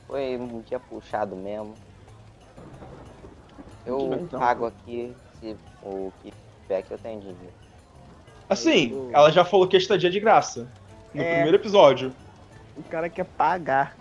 Foi 0.06 0.36
um 0.38 0.60
dia 0.62 0.80
puxado 0.80 1.36
mesmo. 1.36 1.74
Eu 3.84 4.08
bem, 4.08 4.20
então. 4.22 4.38
pago 4.38 4.64
aqui 4.66 5.14
se 5.38 5.56
o 5.82 6.12
que 6.22 6.32
tiver 6.62 6.82
que 6.82 6.92
eu 6.92 6.98
tenho 6.98 7.20
dinheiro. 7.20 7.52
Assim, 8.48 8.90
Eu- 8.90 9.10
ela 9.12 9.30
já 9.30 9.44
falou 9.44 9.68
que 9.68 9.76
a 9.76 9.78
estadia 9.78 10.08
é 10.08 10.12
de 10.12 10.20
graça. 10.20 10.66
No 11.12 11.22
É. 11.22 11.34
primeiro 11.34 11.56
episódio. 11.56 12.14
O 12.76 12.82
cara 12.84 13.10
quer 13.10 13.24
pagar. 13.24 13.97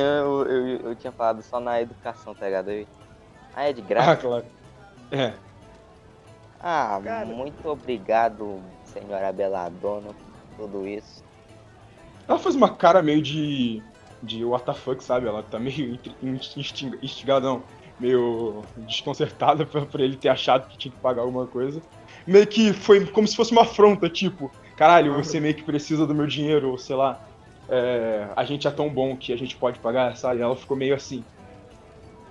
Eu, 0.00 0.46
eu, 0.46 0.76
eu 0.90 0.96
tinha 0.96 1.12
falado 1.12 1.42
só 1.42 1.58
na 1.58 1.80
educação, 1.80 2.34
tá 2.34 2.46
ligado? 2.46 2.70
Eu- 2.70 2.86
Ah, 3.54 3.64
é 3.68 3.72
de 3.72 3.80
Ah, 3.80 3.84
graça? 3.84 4.16
claro. 4.16 4.44
É. 5.10 5.32
Ah, 6.60 7.00
Cara. 7.02 7.26
muito 7.26 7.66
obrigado, 7.68 8.60
senhora 8.84 9.32
Beladona, 9.32 10.10
por 10.56 10.68
tudo 10.68 10.86
isso. 10.86 11.24
Ela 12.26 12.38
faz 12.38 12.54
uma 12.54 12.74
cara 12.74 13.02
meio 13.02 13.22
de. 13.22 13.82
de 14.22 14.44
what 14.44 14.64
the 14.64 14.74
fuck, 14.74 15.02
sabe? 15.02 15.26
Ela 15.26 15.42
tá 15.42 15.58
meio 15.58 15.98
não. 17.40 17.62
Meio 17.98 18.64
desconcertada 18.76 19.66
por, 19.66 19.86
por 19.86 20.00
ele 20.00 20.16
ter 20.16 20.28
achado 20.28 20.68
que 20.68 20.78
tinha 20.78 20.92
que 20.92 21.00
pagar 21.00 21.22
alguma 21.22 21.46
coisa. 21.46 21.80
Meio 22.26 22.46
que 22.46 22.72
foi 22.72 23.04
como 23.06 23.26
se 23.26 23.34
fosse 23.34 23.50
uma 23.52 23.62
afronta, 23.62 24.08
tipo, 24.08 24.52
caralho, 24.76 25.14
você 25.14 25.40
meio 25.40 25.54
que 25.54 25.64
precisa 25.64 26.06
do 26.06 26.14
meu 26.14 26.26
dinheiro, 26.26 26.70
ou 26.70 26.78
sei 26.78 26.94
lá. 26.94 27.20
É, 27.68 28.32
a 28.34 28.44
gente 28.44 28.66
é 28.66 28.70
tão 28.70 28.88
bom 28.88 29.16
que 29.16 29.32
a 29.32 29.36
gente 29.36 29.56
pode 29.56 29.78
pagar, 29.78 30.16
sabe? 30.16 30.40
Ela 30.40 30.56
ficou 30.56 30.76
meio 30.76 30.94
assim. 30.94 31.24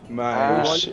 Mas. 0.09 0.89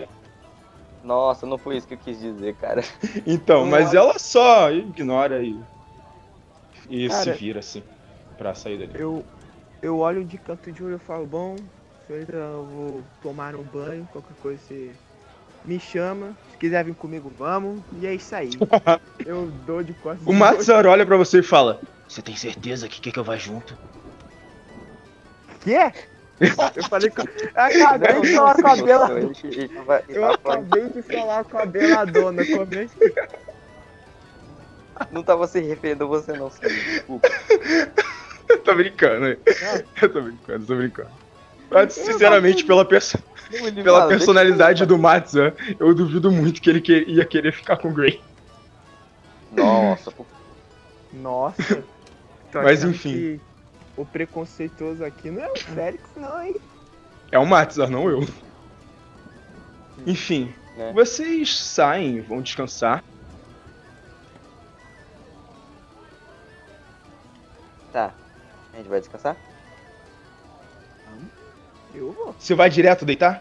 Nossa, 1.03 1.47
não 1.47 1.59
foi 1.59 1.77
isso 1.77 1.87
que 1.87 1.95
eu 1.95 1.99
quis 1.99 2.19
dizer, 2.21 2.55
cara. 2.57 2.83
Então, 3.27 3.67
mas 3.67 3.95
ela 3.95 4.19
só 4.19 4.71
ignora 4.71 5.43
e. 5.43 5.63
E 6.89 7.09
se 7.09 7.25
Cara, 7.25 7.33
vira 7.33 7.59
assim. 7.61 7.83
Pra 8.37 8.55
sair 8.55 8.79
dali. 8.79 8.93
Eu, 9.01 9.25
eu 9.81 9.99
olho 9.99 10.25
de 10.25 10.37
canto 10.39 10.71
de 10.73 10.83
olho 10.83 10.97
e 10.97 10.99
falo, 10.99 11.27
bom, 11.27 11.57
senhorita, 12.07 12.33
eu 12.33 12.65
vou 12.65 13.05
tomar 13.23 13.55
um 13.55 13.63
banho, 13.63 14.07
qualquer 14.13 14.35
coisa 14.37 14.63
você 14.63 14.95
me 15.65 15.81
chama. 15.81 16.37
Se 16.51 16.59
quiser 16.59 16.85
vir 16.85 16.95
comigo, 16.95 17.31
vamos. 17.39 17.83
E 17.93 18.07
é 18.07 18.15
isso 18.15 18.35
aí. 18.35 18.51
eu 19.25 19.51
dou 19.51 19.83
de 19.83 19.95
costas. 19.95 20.27
O 20.27 20.33
Matsar 20.33 20.87
olha 20.87 21.07
pra 21.07 21.17
você 21.17 21.39
e 21.39 21.43
fala: 21.43 21.81
Você 22.07 22.21
tem 22.21 22.37
certeza 22.37 22.89
que 22.89 23.01
quer 23.01 23.13
que 23.13 23.19
eu 23.19 23.25
vá 23.25 23.37
junto? 23.37 23.77
Quê? 25.65 25.93
Eu 26.77 26.85
falei 26.85 27.11
com. 27.11 27.23
Acabei 27.55 28.21
de 28.21 28.35
falar 28.35 28.55
com 28.55 28.69
a 28.69 28.77
Bela. 28.77 29.11
Eu 30.09 30.31
acabei 30.31 30.89
de 30.91 31.03
falar 31.03 31.45
com 31.45 31.59
a 31.59 31.67
Beladona. 31.67 32.45
Como 32.45 32.63
é 32.75 32.87
que 32.87 33.15
Não 35.11 35.23
tava 35.23 35.47
se 35.47 35.61
referindo 35.61 36.05
a 36.05 36.07
você, 36.07 36.33
não. 36.35 36.51
Sim. 36.51 36.61
Desculpa. 36.69 37.29
Eu 38.49 38.59
tô 38.61 38.75
brincando, 38.75 39.21
né? 39.21 39.37
Eu 40.01 40.13
tô 40.13 40.21
brincando, 40.21 40.67
tô 40.67 40.77
brincando. 40.77 41.11
Mas, 41.71 41.95
sinceramente, 41.95 42.65
pela, 42.65 42.85
perso- 42.85 43.19
pela 43.83 44.01
Fala, 44.01 44.09
personalidade 44.09 44.85
do 44.87 44.99
Matza, 44.99 45.55
eu 45.81 45.95
duvido 45.95 46.31
muito 46.31 46.61
que 46.61 46.69
ele 46.71 46.81
que- 46.81 47.05
ia 47.09 47.25
querer 47.25 47.53
ficar 47.53 47.77
com 47.79 47.89
o 47.89 47.93
Gray. 47.93 48.21
Nossa, 49.51 50.11
pô, 50.13 50.27
Nossa. 51.13 51.83
Mas 52.53 52.85
enfim. 52.85 53.13
que 53.13 53.41
O 53.97 54.05
preconceituoso 54.05 55.05
aqui 55.05 55.31
não 55.31 55.43
é 55.43 55.51
o 55.51 55.57
Félix, 55.57 56.05
não, 56.17 56.43
hein? 56.43 56.57
É 57.31 57.39
o 57.39 57.47
Matza, 57.47 57.87
não 57.87 58.11
eu. 58.11 58.27
Enfim, 60.07 60.53
né? 60.77 60.93
vocês 60.93 61.57
saem, 61.57 62.21
vão 62.21 62.43
descansar. 62.43 63.03
Tá. 67.93 68.13
A 68.73 68.77
gente 68.77 68.89
vai 68.89 68.99
descansar? 68.99 69.37
Eu 71.95 72.11
vou. 72.11 72.35
Você 72.37 72.55
vai 72.55 72.69
direto 72.69 73.05
deitar? 73.05 73.41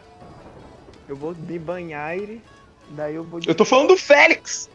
Eu 1.10 1.16
vou 1.16 1.34
me 1.34 1.58
banhar 1.58 2.16
e 2.18 2.42
daí 2.90 3.16
eu 3.16 3.24
vou. 3.24 3.40
Eu 3.46 3.56
tô 3.56 3.66
falando 3.66 3.90
do 3.90 3.98
Félix! 3.98 4.70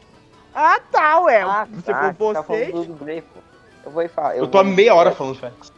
Ah, 0.52 0.80
tá, 0.90 1.20
ué. 1.20 1.42
Ah, 1.42 1.68
Você 1.70 1.92
tá, 1.92 2.14
for 2.14 2.34
tá 2.34 2.42
falando 2.42 2.84
do 2.84 2.94
Grey, 2.94 3.22
pô. 3.22 3.40
Eu 3.84 3.90
vou 3.92 4.02
e 4.02 4.08
falar. 4.08 4.36
Eu 4.36 4.50
tô 4.50 4.58
há 4.58 4.62
vou- 4.62 4.72
meia 4.72 4.94
hora 4.94 5.12
falando 5.12 5.34
do 5.34 5.40
Félix. 5.40 5.68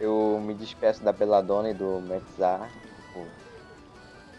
Eu 0.00 0.40
me 0.40 0.54
despeço 0.54 1.02
da 1.02 1.12
Beladona 1.12 1.70
e 1.70 1.74
do 1.74 2.00
Metzar, 2.00 2.72
tipo, 2.96 3.28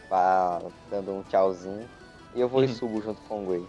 vá 0.09 0.59
dando 0.89 1.13
um 1.13 1.23
tchauzinho. 1.23 1.89
E 2.33 2.39
eu 2.39 2.47
vou 2.47 2.63
e 2.63 2.67
Uhum. 2.67 2.73
subo 2.73 3.01
junto 3.01 3.21
com 3.23 3.43
o 3.43 3.47
Grey. 3.49 3.67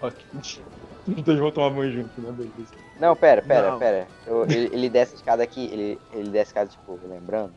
Ok. 0.00 0.24
Então 1.04 1.36
vão 1.36 1.50
tomar 1.50 1.70
banho 1.70 1.92
junto, 1.92 2.20
né? 2.22 2.30
Beleza. 2.30 2.70
Não, 2.94 3.16
pera, 3.16 3.42
pera, 3.42 3.72
Não. 3.72 3.78
pera. 3.78 4.08
Eu- 4.24 4.44
ele, 4.48 4.72
ele 4.72 4.88
desce 4.88 5.14
a 5.14 5.16
escada 5.16 5.42
aqui, 5.42 5.66
ele, 5.66 6.00
ele 6.12 6.30
desce 6.30 6.38
a 6.38 6.42
escada, 6.62 6.70
tipo, 6.70 6.96
lembrando. 7.08 7.56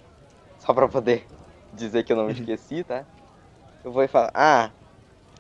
Só 0.57 0.73
pra 0.73 0.87
poder 0.89 1.27
dizer 1.71 2.03
que 2.03 2.11
eu 2.11 2.15
não 2.17 2.25
me 2.25 2.33
Uhum. 2.33 2.39
esqueci, 2.39 2.83
tá? 2.83 3.05
Eu 3.83 3.91
vou 3.91 4.01
e 4.03 4.07
falar, 4.07 4.31
ah, 4.33 4.71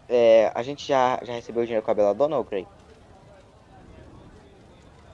é, 0.07 0.51
a 0.55 0.63
gente 0.63 0.87
já, 0.87 1.19
já 1.23 1.33
recebeu 1.33 1.63
o 1.63 1.65
dinheiro 1.65 1.83
com 1.85 1.91
a 1.91 1.95
Beladona 1.95 2.37
ou 2.37 2.43
Grey? 2.43 2.67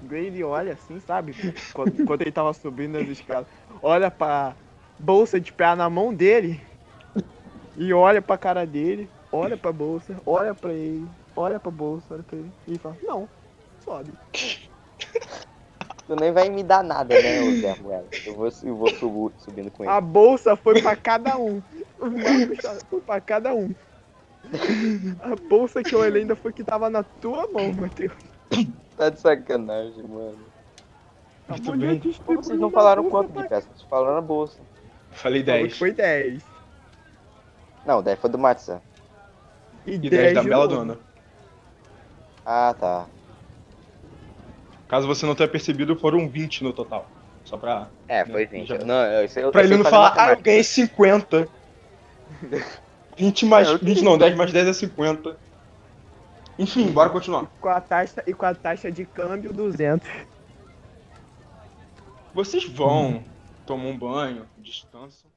Grady 0.03 0.43
olha 0.43 0.73
assim, 0.73 0.99
sabe? 0.99 1.33
Quando, 1.73 2.05
quando 2.05 2.21
ele 2.21 2.31
tava 2.31 2.53
subindo 2.53 2.97
as 2.97 3.07
escadas. 3.07 3.47
Olha 3.81 4.09
pra 4.09 4.55
bolsa 4.99 5.39
de 5.39 5.51
pé 5.51 5.75
na 5.75 5.89
mão 5.89 6.13
dele. 6.13 6.59
E 7.77 7.93
olha 7.93 8.21
pra 8.21 8.37
cara 8.37 8.65
dele. 8.65 9.09
Olha 9.31 9.55
pra 9.55 9.71
bolsa. 9.71 10.19
Olha 10.25 10.53
pra 10.53 10.73
ele. 10.73 11.07
Olha 11.35 11.59
pra 11.59 11.71
bolsa. 11.71 12.13
Olha 12.13 12.23
pra 12.23 12.37
ele. 12.37 12.51
E 12.67 12.77
fala: 12.77 12.97
Não, 13.03 13.27
sobe. 13.83 14.11
Tu 16.07 16.15
nem 16.19 16.31
vai 16.31 16.49
me 16.49 16.63
dar 16.63 16.83
nada, 16.83 17.15
né, 17.21 17.41
ô 17.41 17.51
Zé 17.61 17.71
Ruela? 17.71 18.07
Eu 18.25 18.35
vou, 18.35 18.49
eu 18.63 18.75
vou 18.75 18.89
subo- 18.95 19.33
subindo 19.37 19.71
com 19.71 19.83
ele. 19.83 19.91
A 19.93 20.01
bolsa 20.01 20.55
foi 20.55 20.81
pra 20.81 20.95
cada 20.95 21.37
um. 21.37 21.61
Marcos 21.99 22.83
foi 22.89 22.99
pra 23.01 23.21
cada 23.21 23.53
um. 23.53 23.73
A 25.21 25.35
bolsa 25.47 25.81
que 25.81 25.95
eu 25.95 25.99
olhei 25.99 26.23
ainda 26.23 26.35
foi 26.35 26.51
que 26.51 26.63
tava 26.63 26.89
na 26.89 27.03
tua 27.03 27.47
mão, 27.53 27.71
Matheus. 27.73 28.11
Tá 28.97 29.09
de 29.09 29.19
sacanagem, 29.19 30.03
mano. 30.03 30.37
A 31.49 31.53
Muito 31.53 31.75
bem. 31.77 31.97
distribuiu 31.97 32.43
Vocês 32.43 32.59
não 32.59 32.69
falaram 32.69 33.09
quanto 33.09 33.31
de 33.31 33.47
peça, 33.47 33.67
vocês 33.73 33.81
falaram 33.89 34.15
na 34.15 34.21
bolsa. 34.21 34.59
Falei 35.11 35.43
Falou 35.43 35.57
que 35.59 35.63
10. 35.67 35.77
Foi 35.77 35.91
10. 35.91 36.43
Não, 37.85 38.03
10 38.03 38.19
foi 38.19 38.29
do 38.29 38.37
Matza. 38.37 38.81
E, 39.87 39.95
E 39.95 39.97
10, 39.97 40.11
10 40.11 40.33
da 40.35 40.43
Bela. 40.43 40.67
Dona. 40.67 40.97
Ah, 42.45 42.75
tá. 42.79 43.05
Caso 44.87 45.07
você 45.07 45.25
não 45.25 45.33
tenha 45.35 45.49
percebido, 45.49 45.95
foram 45.95 46.29
20 46.29 46.63
no 46.63 46.71
total. 46.71 47.07
Só 47.43 47.57
pra. 47.57 47.87
É, 48.07 48.23
foi 48.25 48.43
Já- 48.45 48.75
20. 48.77 48.85
Não, 48.85 49.03
eu, 49.03 49.25
isso 49.25 49.39
eu, 49.39 49.51
Pra 49.51 49.61
eu 49.61 49.65
ele 49.65 49.77
não 49.77 49.85
falar, 49.85 50.13
ah, 50.15 50.31
eu 50.33 50.41
ganhei 50.41 50.63
50. 50.63 51.47
20 53.17 53.45
mais. 53.47 53.67
É, 53.67 53.71
eu 53.73 53.79
20 53.79 54.03
não, 54.03 54.17
10 54.17 54.35
mais 54.35 54.51
10 54.53 54.67
é 54.67 54.73
50. 54.73 55.35
Enfim, 56.61 56.91
bora 56.91 57.09
continuar. 57.09 57.47
Com 57.59 57.69
a 57.69 57.81
taxa, 57.81 58.23
e 58.27 58.33
com 58.35 58.45
a 58.45 58.53
taxa 58.53 58.91
de 58.91 59.03
câmbio 59.03 59.51
200. 59.51 60.07
Vocês 62.35 62.65
vão, 62.65 63.25
tomam 63.65 63.89
um 63.89 63.97
banho, 63.97 64.47
descansam. 64.59 65.30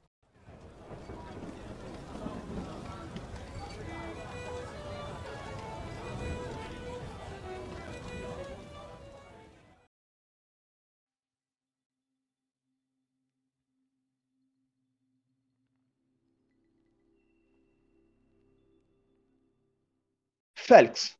Félix, 20.65 21.15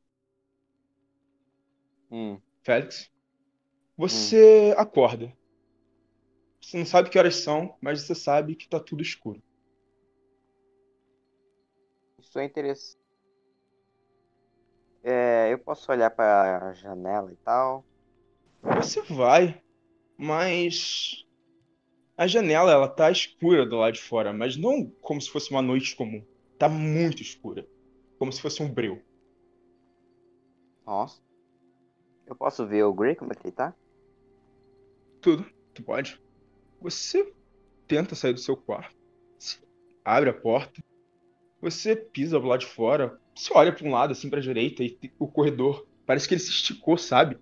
Hum. 2.10 2.40
Félix, 2.64 3.08
você 3.96 4.74
acorda. 4.76 5.32
Você 6.60 6.76
não 6.78 6.84
sabe 6.84 7.10
que 7.10 7.18
horas 7.18 7.36
são, 7.36 7.76
mas 7.80 8.02
você 8.02 8.14
sabe 8.14 8.56
que 8.56 8.68
tá 8.68 8.80
tudo 8.80 9.02
escuro. 9.02 9.40
Isso 12.18 12.36
é 12.40 12.44
interessante. 12.44 12.98
É, 15.04 15.52
eu 15.52 15.60
posso 15.60 15.92
olhar 15.92 16.10
pra 16.10 16.72
janela 16.72 17.32
e 17.32 17.36
tal. 17.36 17.84
Você 18.62 19.00
vai, 19.02 19.62
mas 20.18 21.24
a 22.16 22.26
janela 22.26 22.72
ela 22.72 22.88
tá 22.88 23.12
escura 23.12 23.64
do 23.64 23.76
lado 23.76 23.94
de 23.94 24.02
fora, 24.02 24.32
mas 24.32 24.56
não 24.56 24.90
como 25.00 25.20
se 25.20 25.30
fosse 25.30 25.52
uma 25.52 25.62
noite 25.62 25.94
comum. 25.94 26.24
Tá 26.58 26.68
muito 26.68 27.22
escura, 27.22 27.64
como 28.18 28.32
se 28.32 28.42
fosse 28.42 28.60
um 28.60 28.68
breu. 28.68 29.00
Nossa. 30.86 31.20
Eu 32.26 32.36
posso 32.36 32.66
ver 32.66 32.84
o 32.84 32.94
Grey 32.94 33.16
como 33.16 33.32
é 33.32 33.34
que 33.34 33.46
ele 33.46 33.52
tá? 33.52 33.74
Tudo, 35.20 35.44
tu 35.74 35.82
pode. 35.82 36.20
Você 36.80 37.32
tenta 37.88 38.14
sair 38.14 38.32
do 38.32 38.40
seu 38.40 38.56
quarto, 38.56 38.94
abre 40.04 40.30
a 40.30 40.34
porta, 40.34 40.82
você 41.60 41.96
pisa 41.96 42.38
do 42.38 42.46
lado 42.46 42.60
de 42.60 42.66
fora, 42.66 43.20
você 43.34 43.52
olha 43.52 43.72
pra 43.72 43.86
um 43.86 43.90
lado 43.90 44.12
assim 44.12 44.30
pra 44.30 44.40
direita 44.40 44.82
e 44.82 44.98
o 45.18 45.26
corredor 45.26 45.86
parece 46.04 46.28
que 46.28 46.34
ele 46.34 46.40
se 46.40 46.50
esticou, 46.50 46.96
sabe? 46.96 47.38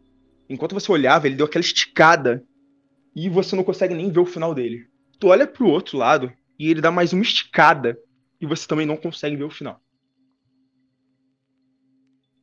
Enquanto 0.48 0.74
você 0.74 0.90
olhava, 0.90 1.26
ele 1.26 1.36
deu 1.36 1.46
aquela 1.46 1.64
esticada 1.64 2.44
e 3.14 3.28
você 3.28 3.54
não 3.56 3.64
consegue 3.64 3.94
nem 3.94 4.10
ver 4.10 4.20
o 4.20 4.26
final 4.26 4.54
dele. 4.54 4.88
Tu 5.18 5.26
olha 5.28 5.46
pro 5.46 5.68
outro 5.68 5.98
lado 5.98 6.32
e 6.58 6.70
ele 6.70 6.80
dá 6.80 6.90
mais 6.90 7.12
uma 7.12 7.22
esticada 7.22 7.98
e 8.40 8.46
você 8.46 8.66
também 8.66 8.86
não 8.86 8.96
consegue 8.96 9.36
ver 9.36 9.44
o 9.44 9.50
final. 9.50 9.80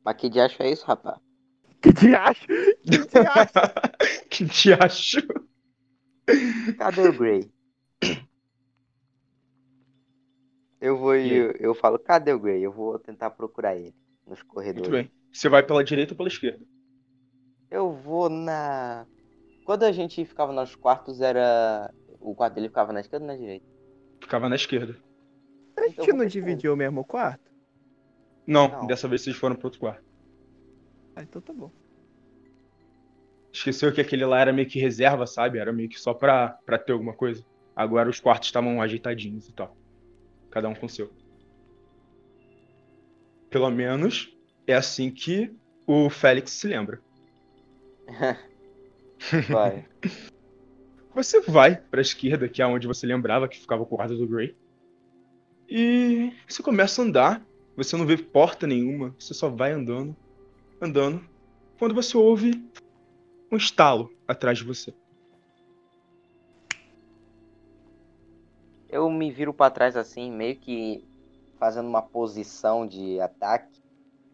Mas 0.04 0.16
que 0.16 0.28
diacho 0.28 0.62
é 0.62 0.70
isso, 0.70 0.86
rapaz? 0.86 1.18
Que 1.80 1.92
diacho? 1.92 2.46
Que 2.84 2.98
diacho? 2.98 3.60
que? 4.30 5.18
Cadê 6.78 7.04
o 7.08 7.12
Grey? 7.14 7.50
Eu 10.80 10.98
vou 10.98 11.14
E 11.22 11.32
aí? 11.32 11.32
eu, 11.32 11.52
eu 11.52 11.74
falo, 11.74 11.98
cadê 11.98 12.32
o 12.32 12.38
Grey? 12.38 12.60
Eu 12.62 12.72
vou 12.72 12.98
tentar 12.98 13.30
procurar 13.30 13.74
ele 13.76 13.94
nos 14.26 14.42
corredores. 14.42 14.74
Muito 14.74 14.90
bem. 14.90 15.10
Você 15.32 15.48
vai 15.48 15.62
pela 15.64 15.82
direita 15.84 16.12
ou 16.12 16.16
pela 16.16 16.28
esquerda? 16.28 16.64
Eu 17.70 17.92
vou 17.92 18.28
na. 18.28 19.06
Quando 19.64 19.84
a 19.84 19.92
gente 19.92 20.24
ficava 20.26 20.52
nos 20.52 20.76
quartos, 20.76 21.20
era. 21.20 21.92
O 22.20 22.34
quarto 22.34 22.54
dele 22.54 22.68
ficava 22.68 22.92
na 22.92 23.00
esquerda 23.00 23.24
ou 23.26 23.32
na 23.32 23.38
direita? 23.38 23.66
Ficava 24.22 24.48
na 24.48 24.56
esquerda. 24.56 24.98
A 25.76 25.86
Então 25.86 26.06
gente 26.06 26.08
vou 26.08 26.18
não 26.18 26.26
dividiu 26.26 26.74
o 26.74 26.76
mesmo 26.78 27.04
quarto? 27.04 27.51
Não, 28.46 28.68
Não. 28.68 28.86
dessa 28.86 29.06
vez 29.08 29.22
vocês 29.22 29.36
foram 29.36 29.54
pro 29.56 29.66
outro 29.66 29.80
quarto. 29.80 30.02
Ah, 31.14 31.22
então 31.22 31.40
tá 31.40 31.52
bom. 31.52 31.70
Esqueceu 33.52 33.92
que 33.92 34.00
aquele 34.00 34.24
lá 34.24 34.40
era 34.40 34.52
meio 34.52 34.68
que 34.68 34.78
reserva, 34.80 35.26
sabe? 35.26 35.58
Era 35.58 35.72
meio 35.72 35.88
que 35.88 36.00
só 36.00 36.14
pra, 36.14 36.58
pra 36.64 36.78
ter 36.78 36.92
alguma 36.92 37.12
coisa. 37.12 37.44
Agora 37.76 38.08
os 38.08 38.18
quartos 38.18 38.48
estavam 38.48 38.80
ajeitadinhos 38.80 39.48
e 39.48 39.52
tal. 39.52 39.76
Cada 40.50 40.68
um 40.68 40.74
com 40.74 40.86
o 40.86 40.88
seu. 40.88 41.12
Pelo 43.50 43.70
menos 43.70 44.34
é 44.66 44.74
assim 44.74 45.10
que 45.10 45.54
o 45.86 46.08
Félix 46.08 46.52
se 46.52 46.66
lembra. 46.66 47.00
Vai. 49.50 49.86
Você 51.14 51.40
vai 51.42 51.76
pra 51.76 52.00
esquerda, 52.00 52.48
que 52.48 52.62
é 52.62 52.66
onde 52.66 52.86
você 52.86 53.06
lembrava 53.06 53.46
que 53.46 53.58
ficava 53.60 53.82
o 53.82 53.86
quarto 53.86 54.16
do 54.16 54.26
Grey. 54.26 54.56
E 55.68 56.32
você 56.48 56.62
começa 56.62 57.02
a 57.02 57.04
andar. 57.04 57.46
Você 57.76 57.96
não 57.96 58.06
vê 58.06 58.16
porta 58.16 58.66
nenhuma. 58.66 59.14
Você 59.18 59.32
só 59.32 59.48
vai 59.48 59.72
andando, 59.72 60.14
andando. 60.80 61.24
Quando 61.78 61.94
você 61.94 62.16
ouve 62.16 62.52
um 63.50 63.56
estalo 63.56 64.10
atrás 64.28 64.58
de 64.58 64.64
você. 64.64 64.94
Eu 68.88 69.10
me 69.10 69.30
viro 69.30 69.54
pra 69.54 69.70
trás 69.70 69.96
assim, 69.96 70.30
meio 70.30 70.56
que 70.56 71.02
fazendo 71.58 71.88
uma 71.88 72.02
posição 72.02 72.86
de 72.86 73.18
ataque. 73.20 73.80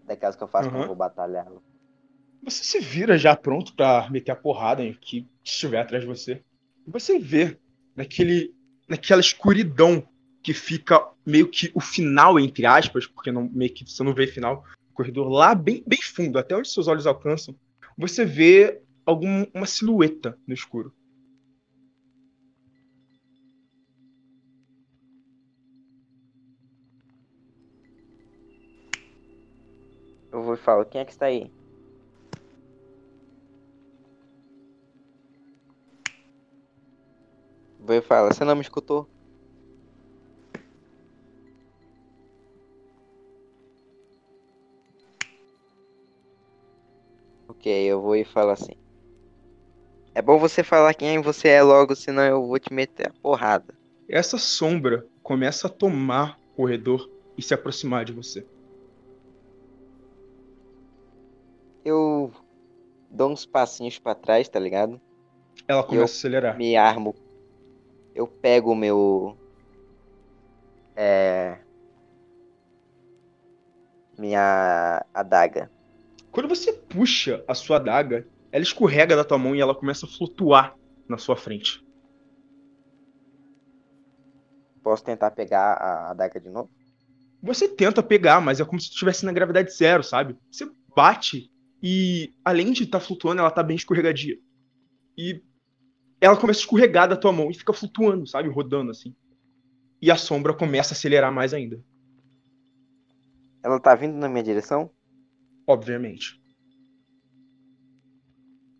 Daquelas 0.04 0.34
que 0.34 0.42
eu 0.42 0.48
faço 0.48 0.68
quando 0.68 0.76
Aham. 0.76 0.84
eu 0.84 0.88
vou 0.88 0.96
batalhar. 0.96 1.46
Você 2.42 2.64
se 2.64 2.80
vira 2.80 3.16
já 3.18 3.36
pronto 3.36 3.74
pra 3.74 4.08
meter 4.10 4.32
a 4.32 4.36
porrada 4.36 4.82
em 4.82 4.94
que 4.94 5.28
estiver 5.44 5.80
atrás 5.80 6.02
de 6.02 6.08
você. 6.08 6.42
Você 6.86 7.18
vê 7.18 7.58
naquele, 7.94 8.54
naquela 8.88 9.20
escuridão 9.20 10.08
que 10.42 10.54
fica 10.54 11.06
meio 11.26 11.48
que 11.50 11.70
o 11.74 11.80
final, 11.80 12.38
entre 12.38 12.66
aspas, 12.66 13.06
porque 13.06 13.30
não, 13.30 13.48
meio 13.50 13.72
que 13.72 13.84
você 13.84 14.02
não 14.02 14.14
vê 14.14 14.26
final, 14.26 14.64
o 14.90 14.94
corredor 14.94 15.28
lá 15.28 15.54
bem, 15.54 15.82
bem 15.86 16.00
fundo, 16.02 16.38
até 16.38 16.56
onde 16.56 16.68
seus 16.68 16.88
olhos 16.88 17.06
alcançam, 17.06 17.54
você 17.96 18.24
vê 18.24 18.80
alguma 19.04 19.46
uma 19.54 19.66
silhueta 19.66 20.38
no 20.46 20.54
escuro. 20.54 20.94
Eu 30.32 30.42
vou 30.42 30.56
falo, 30.56 30.86
quem 30.86 31.00
é 31.00 31.04
que 31.04 31.10
está 31.12 31.26
aí? 31.26 31.52
Vou 37.78 38.00
falo, 38.02 38.32
você 38.32 38.44
não 38.44 38.54
me 38.54 38.62
escutou? 38.62 39.08
Ok, 47.60 47.66
eu 47.86 48.00
vou 48.00 48.16
e 48.16 48.24
falo 48.24 48.50
assim. 48.50 48.72
É 50.14 50.20
bom 50.20 50.38
você 50.38 50.62
falar 50.62 50.92
quem 50.92 51.18
você 51.22 51.48
é 51.48 51.62
logo, 51.62 51.96
senão 51.96 52.22
eu 52.22 52.46
vou 52.46 52.58
te 52.60 52.70
meter 52.74 53.08
a 53.08 53.14
porrada. 53.22 53.72
Essa 54.06 54.36
sombra 54.36 55.06
começa 55.22 55.66
a 55.66 55.70
tomar 55.70 56.34
o 56.52 56.56
corredor 56.56 57.10
e 57.38 57.42
se 57.42 57.54
aproximar 57.54 58.04
de 58.04 58.12
você. 58.12 58.46
Eu 61.84 62.32
dou 63.10 63.32
uns 63.32 63.46
passinhos 63.46 63.98
pra 63.98 64.14
trás, 64.14 64.48
tá 64.48 64.58
ligado? 64.60 65.00
Ela 65.66 65.82
começa 65.84 66.12
Eu- 66.12 66.16
a 66.16 66.18
acelerar. 66.18 66.56
me 66.58 66.76
armo. 66.76 67.14
Eu 68.14 68.28
pego 68.28 68.72
o 68.72 68.76
meu. 68.76 69.38
É. 70.94 71.64
Minha 74.18 75.06
adaga. 75.14 75.70
Quando 76.38 76.50
você 76.50 76.72
puxa 76.72 77.44
a 77.48 77.52
sua 77.52 77.78
adaga, 77.78 78.24
ela 78.52 78.62
escorrega 78.62 79.16
da 79.16 79.24
tua 79.24 79.36
mão 79.36 79.56
e 79.56 79.60
ela 79.60 79.74
começa 79.74 80.06
a 80.06 80.08
flutuar 80.08 80.72
na 81.08 81.18
sua 81.18 81.34
frente. 81.34 81.84
Posso 84.80 85.02
tentar 85.02 85.32
pegar 85.32 85.72
a 85.72 86.10
adaga 86.12 86.38
de 86.38 86.48
novo? 86.48 86.70
Você 87.42 87.66
tenta 87.66 88.04
pegar, 88.04 88.40
mas 88.40 88.60
é 88.60 88.64
como 88.64 88.80
se 88.80 88.86
estivesse 88.86 89.26
na 89.26 89.32
gravidade 89.32 89.76
zero, 89.76 90.04
sabe? 90.04 90.38
Você 90.48 90.70
bate 90.94 91.50
e, 91.82 92.32
além 92.44 92.70
de 92.70 92.84
estar 92.84 93.00
flutuando, 93.00 93.40
ela 93.40 93.50
tá 93.50 93.64
bem 93.64 93.74
escorregadia. 93.76 94.36
E 95.16 95.42
ela 96.20 96.36
começa 96.36 96.60
a 96.60 96.62
escorregar 96.62 97.08
da 97.08 97.16
tua 97.16 97.32
mão 97.32 97.50
e 97.50 97.54
fica 97.54 97.72
flutuando, 97.72 98.28
sabe? 98.28 98.48
Rodando 98.48 98.92
assim. 98.92 99.12
E 100.00 100.08
a 100.08 100.16
sombra 100.16 100.54
começa 100.54 100.94
a 100.94 100.96
acelerar 100.96 101.32
mais 101.32 101.52
ainda, 101.52 101.82
Ela 103.60 103.80
tá 103.80 103.92
vindo 103.96 104.16
na 104.16 104.28
minha 104.28 104.44
direção? 104.44 104.96
Obviamente. 105.68 106.42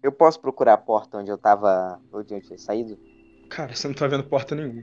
Eu 0.03 0.11
posso 0.11 0.41
procurar 0.41 0.75
a 0.75 0.79
porta 0.79 1.19
onde 1.19 1.31
eu 1.31 1.39
tava. 1.39 2.01
Onde 2.13 2.35
eu 2.35 2.41
tinha 2.41 2.59
saído? 2.59 2.99
Cara, 3.51 3.75
você 3.75 3.87
não 3.87 3.95
tá 3.95 4.07
vendo 4.07 4.29
porta 4.29 4.55
nenhuma. 4.55 4.83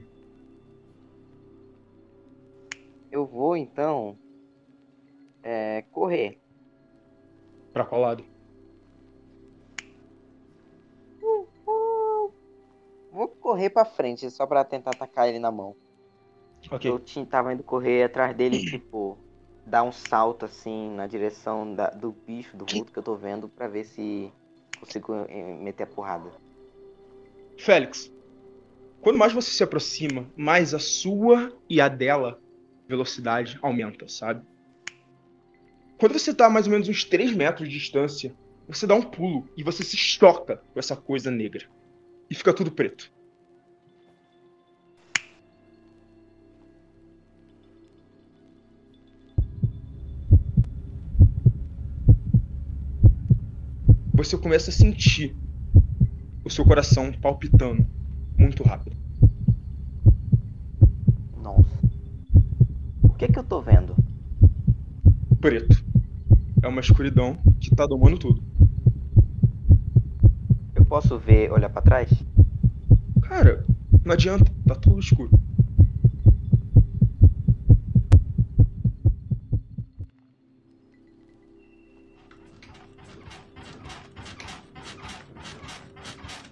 Eu 3.10 3.26
vou 3.26 3.56
então. 3.56 4.16
É. 5.42 5.82
Correr. 5.90 6.38
Pra 7.72 7.84
qual 7.84 8.00
lado? 8.00 8.24
Vou 13.10 13.28
correr 13.28 13.70
pra 13.70 13.84
frente 13.84 14.30
só 14.30 14.46
pra 14.46 14.62
tentar 14.62 14.90
atacar 14.90 15.28
ele 15.28 15.38
na 15.38 15.50
mão. 15.50 15.74
Ok. 16.70 16.90
Eu 16.90 17.26
tava 17.26 17.54
indo 17.54 17.62
correr 17.62 18.04
atrás 18.04 18.36
dele, 18.36 18.58
tipo. 18.68 19.16
Dar 19.66 19.82
um 19.82 19.92
salto 19.92 20.44
assim 20.44 20.90
na 20.90 21.06
direção 21.06 21.74
da- 21.74 21.90
do 21.90 22.12
bicho, 22.26 22.56
do 22.56 22.64
vulto 22.64 22.92
que 22.92 22.98
eu 22.98 23.02
tô 23.02 23.16
vendo, 23.16 23.48
pra 23.48 23.68
ver 23.68 23.84
se 23.84 24.32
consigo 24.80 25.12
eh, 25.28 25.56
meter 25.58 25.84
a 25.84 25.86
porrada. 25.86 26.30
Félix, 27.58 28.10
quando 29.00 29.18
mais 29.18 29.32
você 29.32 29.50
se 29.50 29.62
aproxima, 29.62 30.30
mais 30.36 30.74
a 30.74 30.78
sua 30.78 31.52
e 31.68 31.80
a 31.80 31.88
dela 31.88 32.38
velocidade 32.88 33.58
aumenta, 33.62 34.06
sabe? 34.08 34.46
Quando 35.98 36.12
você 36.12 36.34
tá 36.34 36.46
a 36.46 36.50
mais 36.50 36.66
ou 36.66 36.72
menos 36.72 36.88
uns 36.88 37.04
3 37.04 37.34
metros 37.34 37.68
de 37.68 37.78
distância, 37.78 38.34
você 38.68 38.86
dá 38.86 38.94
um 38.94 39.02
pulo 39.02 39.48
e 39.56 39.62
você 39.62 39.82
se 39.82 39.96
choca 39.96 40.62
com 40.72 40.78
essa 40.78 40.94
coisa 40.96 41.30
negra. 41.30 41.64
E 42.30 42.34
fica 42.34 42.52
tudo 42.52 42.70
preto. 42.70 43.10
Você 54.26 54.36
começa 54.36 54.70
a 54.70 54.72
sentir 54.72 55.36
o 56.44 56.50
seu 56.50 56.64
coração 56.64 57.12
palpitando 57.12 57.86
muito 58.36 58.64
rápido. 58.64 58.96
Nossa. 61.40 61.78
O 63.04 63.10
que 63.10 63.28
que 63.28 63.38
eu 63.38 63.44
tô 63.44 63.60
vendo? 63.60 63.94
Preto. 65.40 65.80
É 66.60 66.66
uma 66.66 66.80
escuridão 66.80 67.38
que 67.60 67.72
tá 67.72 67.86
domando 67.86 68.18
tudo. 68.18 68.42
Eu 70.74 70.84
posso 70.84 71.20
ver, 71.20 71.52
olhar 71.52 71.68
pra 71.68 71.80
trás? 71.80 72.10
Cara, 73.22 73.64
não 74.04 74.12
adianta, 74.12 74.52
tá 74.66 74.74
tudo 74.74 74.98
escuro. 74.98 75.30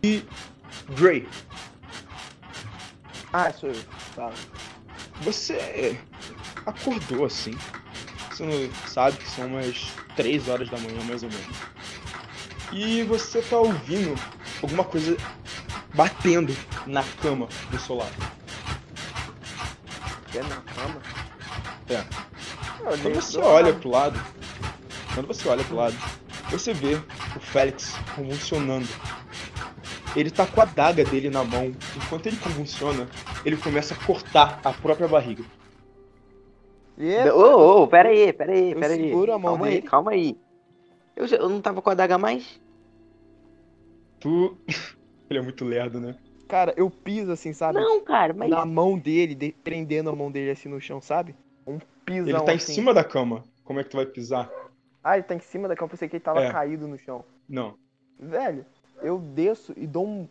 E 0.04 0.22
Gray, 0.98 1.26
Ah, 3.32 3.50
sou 3.50 3.70
eu. 3.70 3.74
Fala. 4.14 4.34
você 5.22 5.98
acordou 6.66 7.24
assim. 7.24 7.52
Você 8.30 8.44
não 8.44 8.70
sabe 8.86 9.16
que 9.16 9.30
são 9.30 9.46
umas 9.46 9.92
3 10.14 10.46
horas 10.50 10.68
da 10.68 10.76
manhã, 10.76 11.02
mais 11.04 11.22
ou 11.22 11.30
menos. 11.30 11.56
E 12.70 13.02
você 13.04 13.40
tá 13.40 13.56
ouvindo 13.56 14.14
alguma 14.62 14.84
coisa 14.84 15.16
batendo 15.94 16.54
na 16.86 17.02
cama 17.22 17.48
do 17.70 17.78
seu 17.78 17.96
lado. 17.96 18.12
É 20.34 20.42
na 20.42 20.56
cama? 20.56 21.00
É. 21.88 22.04
Eu 22.80 22.98
Quando 22.98 23.14
você 23.14 23.38
olha 23.38 23.66
lado. 23.68 23.80
pro 23.80 23.90
lado, 23.90 24.22
quando 25.14 25.26
você 25.28 25.48
olha 25.48 25.64
pro 25.64 25.76
lado, 25.76 25.96
você 26.50 26.74
vê 26.74 26.96
o 27.36 27.40
Félix 27.40 27.94
convulsionando. 28.14 28.86
Ele 30.16 30.30
tá 30.30 30.46
com 30.46 30.60
a 30.60 30.64
daga 30.64 31.04
dele 31.04 31.28
na 31.28 31.42
mão. 31.44 31.72
Enquanto 31.96 32.26
ele 32.26 32.36
convulsiona, 32.36 33.08
ele 33.44 33.56
começa 33.56 33.94
a 33.94 34.06
cortar 34.06 34.60
a 34.64 34.72
própria 34.72 35.08
barriga. 35.08 35.44
E 36.96 37.28
Ô, 37.30 37.82
ô, 37.82 37.88
pera 37.88 38.08
aí, 38.10 38.32
pera 38.32 38.52
aí, 38.52 38.74
pera 38.74 38.94
aí. 38.94 39.08
seguro 39.08 39.32
a 39.32 39.38
mão 39.38 39.52
calma 39.52 39.66
aí, 39.66 39.74
dele. 39.74 39.86
calma 39.88 40.10
aí. 40.12 40.38
Eu, 41.16 41.26
já- 41.26 41.36
eu 41.36 41.48
não 41.48 41.60
tava 41.60 41.82
com 41.82 41.90
a 41.90 41.94
daga 41.94 42.16
mais? 42.16 42.60
Tu. 44.20 44.56
ele 45.28 45.38
é 45.38 45.42
muito 45.42 45.64
lerdo, 45.64 46.00
né? 46.00 46.16
Cara, 46.48 46.72
eu 46.76 46.88
piso 46.90 47.32
assim, 47.32 47.52
sabe? 47.52 47.80
Não, 47.80 48.00
cara, 48.04 48.32
mas. 48.32 48.50
Na 48.50 48.64
mão 48.64 48.96
dele, 48.98 49.34
de- 49.34 49.52
prendendo 49.64 50.10
a 50.10 50.14
mão 50.16 50.30
dele 50.30 50.50
assim 50.50 50.68
no 50.68 50.80
chão, 50.80 51.00
sabe? 51.00 51.34
Um 51.66 51.78
pisão 52.04 52.28
Ele 52.28 52.40
tá 52.44 52.52
em 52.52 52.56
assim. 52.56 52.74
cima 52.74 52.94
da 52.94 53.02
cama. 53.02 53.42
Como 53.64 53.80
é 53.80 53.84
que 53.84 53.90
tu 53.90 53.96
vai 53.96 54.06
pisar? 54.06 54.50
Ah, 55.02 55.14
ele 55.16 55.24
tá 55.24 55.34
em 55.34 55.40
cima 55.40 55.66
da 55.68 55.74
cama, 55.74 55.86
eu 55.86 55.90
pensei 55.90 56.08
que 56.08 56.16
ele 56.16 56.22
tava 56.24 56.42
É. 56.44 56.52
caído 56.52 56.86
no 56.86 56.98
chão. 56.98 57.24
Não. 57.48 57.74
Velho, 58.18 58.64
eu 59.04 59.18
desço 59.18 59.72
e 59.76 59.86
dou 59.86 60.06
um. 60.06 60.28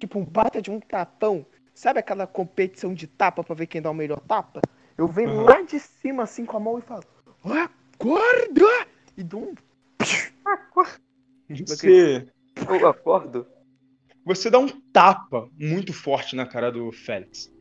Tipo, 0.00 0.18
um 0.18 0.24
bata 0.24 0.60
de 0.60 0.70
um 0.70 0.80
tapão. 0.80 1.46
Sabe 1.74 1.98
aquela 1.98 2.26
competição 2.26 2.94
de 2.94 3.06
tapa 3.06 3.42
pra 3.42 3.54
ver 3.54 3.66
quem 3.66 3.82
dá 3.82 3.90
o 3.90 3.94
melhor 3.94 4.20
tapa? 4.20 4.60
Eu 4.96 5.06
venho 5.08 5.30
Aham. 5.30 5.42
lá 5.44 5.62
de 5.62 5.78
cima 5.78 6.22
assim 6.22 6.44
com 6.44 6.56
a 6.56 6.60
mão 6.60 6.78
e 6.78 6.82
falo: 6.82 7.04
Acorda! 7.44 8.86
E 9.16 9.22
dou 9.22 9.42
um. 9.42 9.54
Você. 11.66 12.26
Eu 12.68 12.88
acordo? 12.88 13.46
Você 14.24 14.48
dá 14.50 14.58
um 14.58 14.68
tapa 14.68 15.48
muito 15.58 15.92
forte 15.92 16.34
na 16.34 16.46
cara 16.46 16.70
do 16.70 16.90
Félix. 16.90 17.52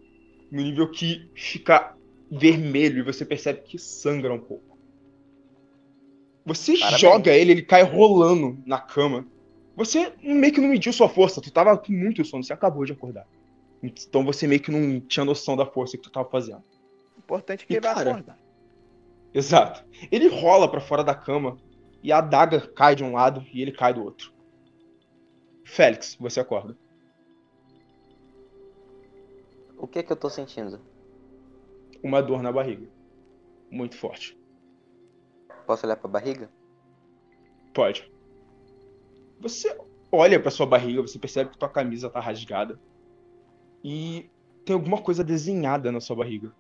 No 0.52 0.62
nível 0.62 0.90
que 0.90 1.30
fica 1.36 1.96
vermelho 2.32 3.00
e 3.00 3.04
você 3.04 3.26
percebe 3.26 3.62
que 3.62 3.78
sangra 3.78 4.34
um 4.34 4.40
pouco. 4.40 4.78
Você 6.46 6.78
Parabéns. 6.78 7.02
joga 7.02 7.32
ele, 7.32 7.52
ele 7.52 7.62
cai 7.62 7.84
rolando 7.84 8.62
na 8.66 8.80
cama. 8.80 9.28
Você 9.76 10.14
meio 10.22 10.54
que 10.54 10.62
não 10.62 10.68
mediu 10.70 10.94
sua 10.94 11.10
força, 11.10 11.42
tu 11.42 11.52
tava 11.52 11.78
com 11.78 11.92
muito 11.92 12.24
sono, 12.24 12.44
você 12.44 12.54
acabou 12.54 12.86
de 12.86 12.94
acordar. 12.94 13.28
Então 13.82 14.24
você 14.24 14.48
meio 14.48 14.62
que 14.62 14.72
não 14.72 15.00
tinha 15.00 15.26
noção 15.26 15.58
da 15.58 15.66
força 15.66 15.98
que 15.98 16.04
tu 16.04 16.12
tava 16.12 16.30
fazendo. 16.30 16.64
O 17.18 17.20
importante 17.20 17.64
é 17.64 17.68
que 17.68 17.74
E, 17.74 17.78
ele 17.78 17.86
vai 17.86 17.96
cara, 17.96 18.12
acordar. 18.12 18.40
Exato. 19.34 19.84
Ele 20.12 20.28
rola 20.28 20.70
pra 20.70 20.80
fora 20.80 21.04
da 21.04 21.16
cama 21.16 21.58
e 22.04 22.12
a 22.12 22.20
adaga 22.20 22.62
cai 22.62 22.96
de 22.96 23.04
um 23.04 23.14
lado 23.14 23.44
e 23.52 23.62
ele 23.62 23.72
cai 23.72 23.94
do 23.94 24.04
outro. 24.04 24.32
Félix, 25.66 26.16
você 26.20 26.40
acorda. 26.40 26.78
O 29.78 29.88
que 29.88 30.04
que 30.04 30.12
eu 30.12 30.16
tô 30.16 30.30
sentindo? 30.30 30.80
Uma 32.04 32.22
dor 32.22 32.44
na 32.44 32.52
barriga. 32.52 32.88
Muito 33.72 33.98
forte. 33.98 34.38
Posso 35.66 35.86
olhar 35.86 35.96
pra 35.96 36.10
barriga? 36.10 36.50
Pode. 37.74 38.13
Você 39.44 39.78
olha 40.12 40.40
pra 40.42 40.50
sua 40.50 40.66
barriga, 40.66 41.02
você 41.02 41.20
percebe 41.20 41.52
que 41.52 41.58
tua 41.58 41.70
camisa 41.70 42.10
tá 42.10 42.20
rasgada. 42.20 42.80
E 43.84 44.30
tem 44.66 44.74
alguma 44.74 45.02
coisa 45.02 45.24
desenhada 45.24 45.92
na 45.92 46.00
sua 46.00 46.16
barriga. 46.16 46.52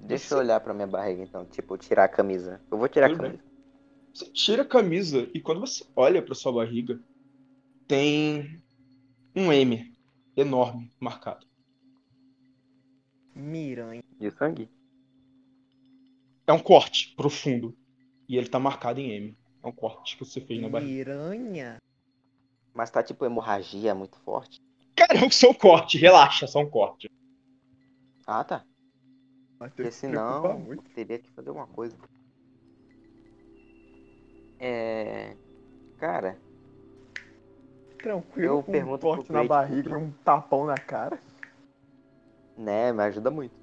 Deixa 0.00 0.26
Você- 0.28 0.34
eu 0.34 0.38
olhar 0.38 0.60
pra 0.60 0.74
minha 0.74 0.86
barriga 0.86 1.22
então. 1.22 1.44
Tipo, 1.46 1.78
tirar 1.78 2.04
a 2.04 2.08
camisa. 2.08 2.60
Eu 2.70 2.76
vou 2.76 2.88
tirar 2.88 3.06
a 3.06 3.10
Tudo 3.10 3.22
bem. 3.22 3.30
camisa. 3.32 3.52
Você 4.12 4.26
tira 4.32 4.62
a 4.62 4.66
camisa 4.66 5.30
e 5.32 5.40
quando 5.40 5.60
você 5.60 5.84
olha 5.96 6.20
pra 6.20 6.34
sua 6.34 6.52
barriga, 6.52 7.00
tem 7.86 8.60
um 9.34 9.52
M 9.52 9.92
enorme 10.36 10.90
marcado. 11.00 11.46
Miranha. 13.34 14.02
De 14.18 14.30
sangue? 14.32 14.68
É 16.46 16.52
um 16.52 16.58
corte 16.58 17.14
profundo. 17.16 17.74
E 18.28 18.36
ele 18.36 18.48
tá 18.48 18.58
marcado 18.58 19.00
em 19.00 19.10
M. 19.12 19.38
É 19.62 19.66
um 19.68 19.72
corte 19.72 20.16
que 20.16 20.24
você 20.24 20.40
fez 20.40 20.60
na 20.60 20.68
barriga. 20.68 20.90
Miranha? 20.92 21.76
Mas 22.74 22.90
tá 22.90 23.02
tipo 23.02 23.24
hemorragia 23.24 23.94
muito 23.94 24.18
forte. 24.20 24.58
Cara, 24.96 25.14
é 25.24 25.30
só 25.30 25.50
um 25.50 25.54
corte, 25.54 25.98
relaxa, 25.98 26.46
só 26.46 26.60
um 26.60 26.68
corte. 26.68 27.08
Ah, 28.26 28.42
tá. 28.44 28.64
Porque 29.58 29.90
senão 29.90 30.58
muito. 30.58 30.82
teria 30.90 31.18
que 31.18 31.30
fazer 31.30 31.50
uma 31.50 31.66
coisa. 31.66 31.96
É. 34.58 35.36
Cara, 35.98 36.36
Tranquilo, 37.98 38.46
Eu 38.48 38.62
com 38.64 38.70
um 38.70 38.72
pergunto 38.72 38.98
pro 38.98 39.08
corte 39.16 39.32
na 39.32 39.44
Blade. 39.44 39.48
barriga 39.48 39.90
e 39.90 39.94
um 39.94 40.10
tapão 40.24 40.66
na 40.66 40.74
cara. 40.76 41.20
né, 42.56 42.92
me 42.92 43.02
ajuda 43.04 43.30
muito. 43.30 43.54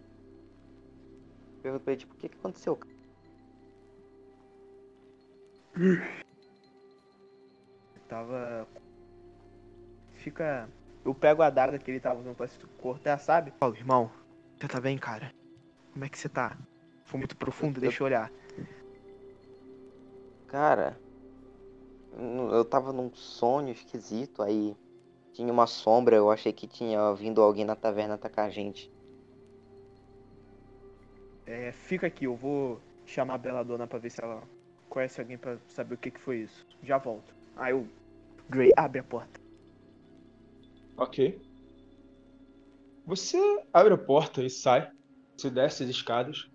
Pergunto 1.62 1.83
pra 1.83 1.91
ele, 1.93 1.99
tipo, 1.99 2.13
o 2.13 2.17
que, 2.17 2.29
que 2.29 2.38
aconteceu? 2.38 2.77
cara? 2.77 2.93
Tava. 8.07 8.67
Fica. 10.11 10.69
Eu 11.05 11.15
pego 11.15 11.41
a 11.41 11.47
adaga 11.47 11.79
que 11.79 11.89
ele 11.89 11.99
tava 11.99 12.19
usando 12.19 12.35
pra 12.35 12.47
se 12.47 12.59
cortar, 12.77 13.17
sabe? 13.17 13.51
Falo, 13.59 13.75
irmão, 13.75 14.11
você 14.59 14.67
tá 14.67 14.81
bem, 14.81 14.97
cara? 14.97 15.33
Como 15.93 16.03
é 16.03 16.09
que 16.09 16.17
você 16.17 16.27
tá? 16.27 16.57
Foi 17.05 17.17
muito 17.17 17.37
profundo, 17.37 17.79
deixa 17.79 18.03
eu 18.03 18.05
olhar. 18.05 18.31
Cara, 20.47 20.99
eu 22.51 22.65
tava 22.65 22.91
num 22.91 23.13
sonho 23.13 23.71
esquisito, 23.71 24.41
aí 24.41 24.75
tinha 25.31 25.51
uma 25.51 25.65
sombra, 25.65 26.15
eu 26.15 26.29
achei 26.29 26.51
que 26.51 26.67
tinha 26.67 27.13
vindo 27.13 27.41
alguém 27.41 27.63
na 27.63 27.75
taverna 27.75 28.15
atacar 28.15 28.47
a 28.47 28.49
gente. 28.49 28.91
É, 31.45 31.71
fica 31.71 32.07
aqui, 32.07 32.25
eu 32.25 32.35
vou 32.35 32.81
chamar 33.05 33.35
a 33.35 33.37
Beladona 33.39 33.87
pra 33.87 33.97
ver 33.97 34.09
se 34.09 34.23
ela 34.23 34.43
conhece 34.89 35.21
alguém 35.21 35.38
pra 35.38 35.58
saber 35.67 35.95
o 35.95 35.97
que 35.97 36.12
que 36.12 36.19
foi 36.19 36.39
isso. 36.41 36.65
Já 36.84 36.97
volto. 36.97 37.34
Aí 37.56 37.71
eu. 37.71 37.88
Gray, 38.49 38.71
abre 38.75 38.99
a 38.99 39.04
porta. 39.04 39.39
Ok. 40.97 41.39
Você 43.06 43.38
abre 43.71 43.93
a 43.93 43.97
porta 43.97 44.43
e 44.43 44.49
sai. 44.49 44.91
Você 45.38 45.49
desce 45.49 45.84
as 45.84 45.89
escadas. 45.89 46.49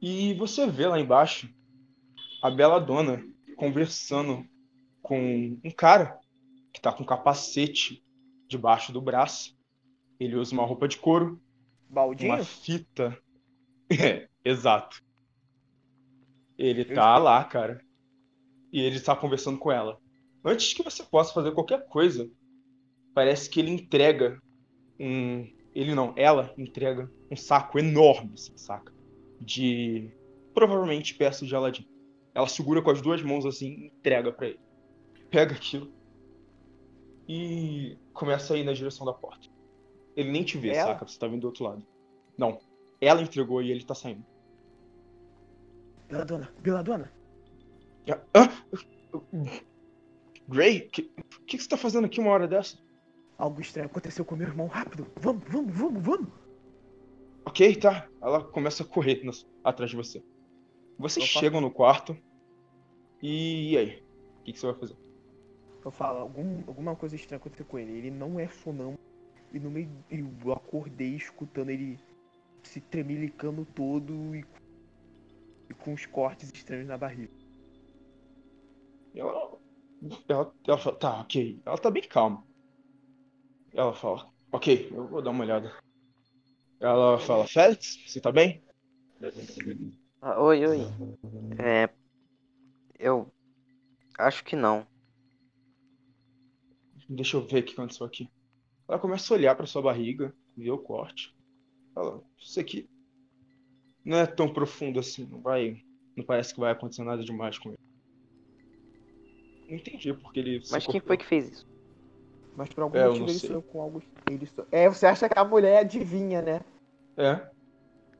E 0.00 0.34
você 0.34 0.66
vê 0.66 0.86
lá 0.86 0.98
embaixo 0.98 1.52
a 2.42 2.50
bela 2.50 2.80
dona 2.80 3.22
conversando 3.56 4.46
com 5.02 5.58
um 5.62 5.70
cara 5.70 6.18
que 6.72 6.80
tá 6.80 6.92
com 6.92 7.02
um 7.02 7.06
capacete 7.06 8.02
debaixo 8.48 8.92
do 8.92 9.02
braço. 9.02 9.58
Ele 10.18 10.36
usa 10.36 10.54
uma 10.54 10.64
roupa 10.64 10.88
de 10.88 10.96
couro, 10.96 11.40
Baldinho? 11.88 12.34
uma 12.34 12.44
fita. 12.44 13.18
É, 13.92 14.28
exato. 14.44 15.02
Ele 16.60 16.84
tá 16.84 17.16
lá, 17.16 17.42
cara. 17.42 17.82
E 18.70 18.80
ele 18.82 19.00
tá 19.00 19.16
conversando 19.16 19.58
com 19.58 19.72
ela. 19.72 19.98
Antes 20.44 20.74
que 20.74 20.82
você 20.82 21.02
possa 21.02 21.32
fazer 21.32 21.52
qualquer 21.52 21.86
coisa, 21.86 22.30
parece 23.14 23.48
que 23.48 23.58
ele 23.58 23.70
entrega 23.70 24.38
um. 24.98 25.50
Ele 25.74 25.94
não, 25.94 26.12
ela 26.16 26.52
entrega 26.58 27.10
um 27.30 27.36
saco 27.36 27.78
enorme, 27.78 28.32
assim, 28.34 28.56
saca? 28.58 28.92
De. 29.40 30.12
Provavelmente 30.52 31.14
peças 31.14 31.48
de 31.48 31.54
Aladdin. 31.56 31.88
Ela 32.34 32.46
segura 32.46 32.82
com 32.82 32.90
as 32.90 33.00
duas 33.00 33.22
mãos 33.22 33.46
assim 33.46 33.68
e 33.68 33.86
entrega 33.86 34.30
pra 34.30 34.48
ele. 34.48 34.60
Pega 35.30 35.54
aquilo 35.54 35.90
e 37.26 37.96
começa 38.12 38.52
a 38.52 38.58
ir 38.58 38.64
na 38.64 38.74
direção 38.74 39.06
da 39.06 39.14
porta. 39.14 39.48
Ele 40.14 40.30
nem 40.30 40.44
te 40.44 40.58
vê, 40.58 40.70
Ela? 40.70 40.92
saca? 40.92 41.06
Você 41.06 41.18
tá 41.18 41.26
vindo 41.26 41.40
do 41.40 41.46
outro 41.46 41.64
lado. 41.64 41.86
Não. 42.36 42.58
Ela 43.00 43.22
entregou 43.22 43.62
e 43.62 43.70
ele 43.70 43.84
tá 43.84 43.94
saindo. 43.94 44.26
Beladona, 46.10 46.52
Beladona. 46.60 47.12
Ah, 48.10 48.20
ah, 48.34 48.64
Gray, 50.48 50.78
o 50.78 50.90
que, 50.90 51.02
que, 51.02 51.56
que 51.56 51.62
você 51.62 51.68
tá 51.68 51.76
fazendo 51.76 52.06
aqui 52.06 52.18
uma 52.20 52.30
hora 52.30 52.48
dessa? 52.48 52.76
Algo 53.38 53.60
estranho 53.60 53.86
aconteceu 53.86 54.24
com 54.24 54.34
meu 54.36 54.48
irmão. 54.48 54.66
Rápido. 54.66 55.06
Vamos, 55.16 55.44
vamos, 55.48 55.74
vamos, 55.76 56.02
vamos. 56.02 56.28
Ok, 57.44 57.76
tá. 57.76 58.08
Ela 58.20 58.42
começa 58.44 58.82
a 58.82 58.86
correr 58.86 59.24
nas- 59.24 59.46
atrás 59.64 59.90
de 59.90 59.96
você. 59.96 60.22
Vocês 60.98 61.30
Opa. 61.30 61.40
chegam 61.40 61.60
no 61.60 61.70
quarto. 61.70 62.16
E, 63.22 63.72
e 63.72 63.78
aí? 63.78 64.02
O 64.40 64.42
que, 64.44 64.52
que 64.52 64.58
você 64.58 64.66
vai 64.66 64.74
fazer? 64.74 64.96
Eu 65.84 65.90
falo, 65.90 66.18
algum, 66.18 66.58
alguma 66.66 66.94
coisa 66.96 67.14
estranha 67.16 67.38
aconteceu 67.38 67.64
com 67.64 67.78
ele. 67.78 67.92
Ele 67.92 68.10
não 68.10 68.38
é 68.38 68.48
sonâmbulo. 68.48 68.98
E 69.52 69.58
no 69.58 69.70
meio. 69.70 69.88
Eu 70.10 70.52
acordei 70.52 71.14
escutando 71.14 71.70
ele 71.70 71.98
se 72.62 72.80
tremelicando 72.80 73.64
todo 73.64 74.34
e, 74.34 74.44
e 75.70 75.74
com 75.74 75.94
os 75.94 76.04
cortes 76.04 76.50
estranhos 76.52 76.88
na 76.88 76.98
barriga. 76.98 77.32
Ela, 79.14 79.58
ela, 80.28 80.54
ela 80.66 80.78
fala, 80.78 80.96
tá, 80.96 81.20
ok. 81.20 81.62
Ela 81.64 81.78
tá 81.78 81.90
bem 81.90 82.02
calma. 82.02 82.44
Ela 83.72 83.94
fala, 83.94 84.28
ok, 84.50 84.90
eu 84.92 85.06
vou 85.06 85.22
dar 85.22 85.30
uma 85.30 85.44
olhada. 85.44 85.72
Ela 86.80 87.18
fala, 87.18 87.46
Félix, 87.46 87.96
você 88.06 88.20
tá 88.20 88.32
bem? 88.32 88.64
Ah, 90.20 90.42
oi, 90.42 90.66
oi. 90.66 90.80
É. 91.58 91.88
Eu. 92.98 93.32
Acho 94.18 94.44
que 94.44 94.56
não. 94.56 94.86
Deixa 97.08 97.36
eu 97.36 97.46
ver 97.46 97.62
o 97.62 97.64
que 97.64 97.72
aconteceu 97.72 98.06
aqui. 98.06 98.28
Ela 98.88 98.98
começa 98.98 99.32
a 99.32 99.36
olhar 99.36 99.54
pra 99.54 99.66
sua 99.66 99.82
barriga, 99.82 100.34
vê 100.56 100.70
o 100.70 100.78
corte. 100.78 101.34
Fala, 101.94 102.22
isso 102.38 102.58
aqui 102.58 102.88
não 104.04 104.18
é 104.18 104.26
tão 104.26 104.52
profundo 104.52 104.98
assim, 105.00 105.26
não 105.26 105.40
vai. 105.40 105.82
Não 106.16 106.24
parece 106.24 106.54
que 106.54 106.60
vai 106.60 106.72
acontecer 106.72 107.04
nada 107.04 107.22
demais 107.22 107.58
com 107.58 107.70
ele. 107.70 107.78
Não 109.68 109.76
entendi 109.76 110.12
porque 110.14 110.40
ele. 110.40 110.60
Mas 110.70 110.84
quem 110.84 110.94
cortou. 110.94 111.02
foi 111.08 111.16
que 111.16 111.26
fez 111.26 111.50
isso? 111.50 111.66
Mas 112.56 112.68
por 112.68 112.82
algum 112.82 112.98
É, 112.98 113.06
motivo 113.06 113.26
ele 113.26 113.38
sonhou 113.38 113.62
com 113.62 113.80
algo. 113.80 114.02
Ele 114.28 114.46
so... 114.46 114.66
É, 114.72 114.88
você 114.88 115.06
acha 115.06 115.28
que 115.28 115.38
a 115.38 115.44
mulher 115.44 115.78
adivinha, 115.78 116.42
né? 116.42 116.60
É, 117.16 117.48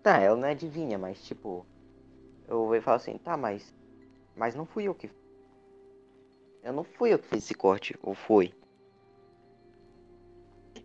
Tá, 0.02 0.18
ela 0.18 0.36
não 0.36 0.48
é 0.48 0.52
adivinha, 0.52 0.98
mas 0.98 1.22
tipo. 1.22 1.66
Eu 2.48 2.66
vou 2.66 2.82
falar 2.82 2.96
assim, 2.96 3.18
tá, 3.18 3.36
mas. 3.36 3.72
Mas 4.34 4.54
não 4.54 4.64
fui 4.64 4.84
eu 4.84 4.94
que. 4.94 5.10
Eu 6.62 6.72
não 6.72 6.84
fui 6.84 7.12
eu 7.12 7.18
que 7.18 7.26
fiz 7.26 7.44
esse 7.44 7.54
corte, 7.54 7.98
ou 8.02 8.14
foi? 8.14 8.52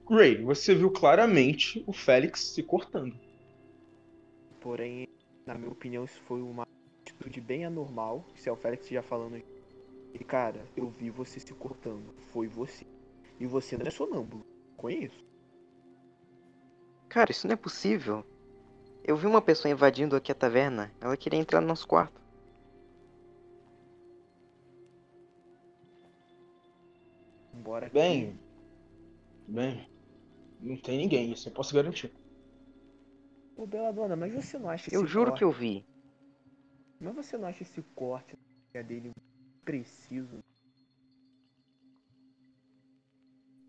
Gray, 0.08 0.42
você 0.44 0.76
viu 0.76 0.92
claramente 0.92 1.84
o 1.88 1.94
Félix 1.94 2.54
se 2.54 2.62
cortando. 2.62 3.18
Porém, 4.65 5.08
na 5.45 5.54
minha 5.54 5.71
opinião, 5.71 6.06
isso 6.06 6.19
foi 6.21 6.41
uma 6.41 6.65
atitude 7.04 7.39
bem 7.39 7.65
anormal. 7.65 8.25
Se 8.36 8.49
é 8.49 8.51
o 8.51 8.56
Félix 8.56 8.88
já 8.89 9.04
falando. 9.04 9.38
E 10.12 10.23
cara, 10.23 10.65
eu 10.75 10.89
vi 10.89 11.12
você 11.12 11.39
se 11.39 11.54
cortando. 11.54 12.12
Foi 12.34 12.47
você. 12.47 12.84
E 13.39 13.45
você 13.45 13.78
não 13.78 13.86
é 13.86 13.91
sonâmbulo. 13.91 14.43
Conheço. 14.75 15.23
Cara, 17.08 17.30
isso 17.30 17.45
não 17.45 17.54
é 17.54 17.56
possível. 17.56 18.25
Eu 19.04 19.15
vi 19.15 19.28
uma 19.28 19.39
pessoa 19.39 19.71
invadindo 19.71 20.15
aqui 20.15 20.32
a 20.32 20.36
taverna. 20.36 20.91
Ela 20.99 21.15
queria 21.15 21.39
entrar 21.39 21.62
no 21.62 21.67
nosso 21.67 21.88
quarto. 21.88 22.19
Que- 27.82 27.89
Bem, 27.91 28.39
bem, 29.47 29.88
não 30.60 30.75
tem 30.78 30.97
ninguém, 30.97 31.32
isso 31.32 31.49
eu 31.49 31.54
posso 31.54 31.75
garantir. 31.75 32.12
Ô, 33.56 33.65
Beladona, 33.65 34.15
mas 34.15 34.34
você 34.34 34.58
não 34.60 34.70
acha 34.70 34.94
Eu 34.94 35.04
esse 35.04 35.12
juro 35.12 35.32
corte... 35.32 35.39
que 35.39 35.44
eu 35.44 35.52
vi. 35.52 35.86
Mas 37.00 37.15
você 37.15 37.38
não 37.38 37.48
acha 37.48 37.63
esse 37.63 37.82
corte 37.94 38.36
dele 38.74 39.12
preciso? 39.63 40.39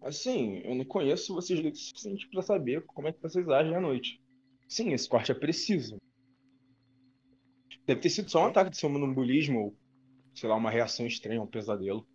Assim, 0.03 0.59
eu 0.59 0.75
não 0.75 0.85
conheço 0.85 1.35
vocês 1.35 1.59
o 1.59 1.75
suficiente 1.75 2.29
pra 2.29 2.43
saber 2.43 2.85
como 2.87 3.09
é 3.09 3.13
que 3.13 3.23
vocês 3.23 3.49
agem 3.49 3.75
à 3.75 3.81
noite. 3.81 4.21
Sim, 4.69 4.93
esse 4.93 5.09
corte 5.09 5.33
é 5.33 5.35
preciso. 5.35 5.97
Deve 7.87 8.01
ter 8.01 8.11
sido 8.11 8.29
só 8.29 8.43
um 8.43 8.47
ataque 8.47 8.71
de 8.71 8.77
sonambulismo 8.77 9.61
ou, 9.61 9.77
sei 10.35 10.49
lá, 10.49 10.57
uma 10.57 10.71
reação 10.71 11.07
estranha, 11.07 11.41
um 11.41 11.47
pesadelo. 11.47 12.07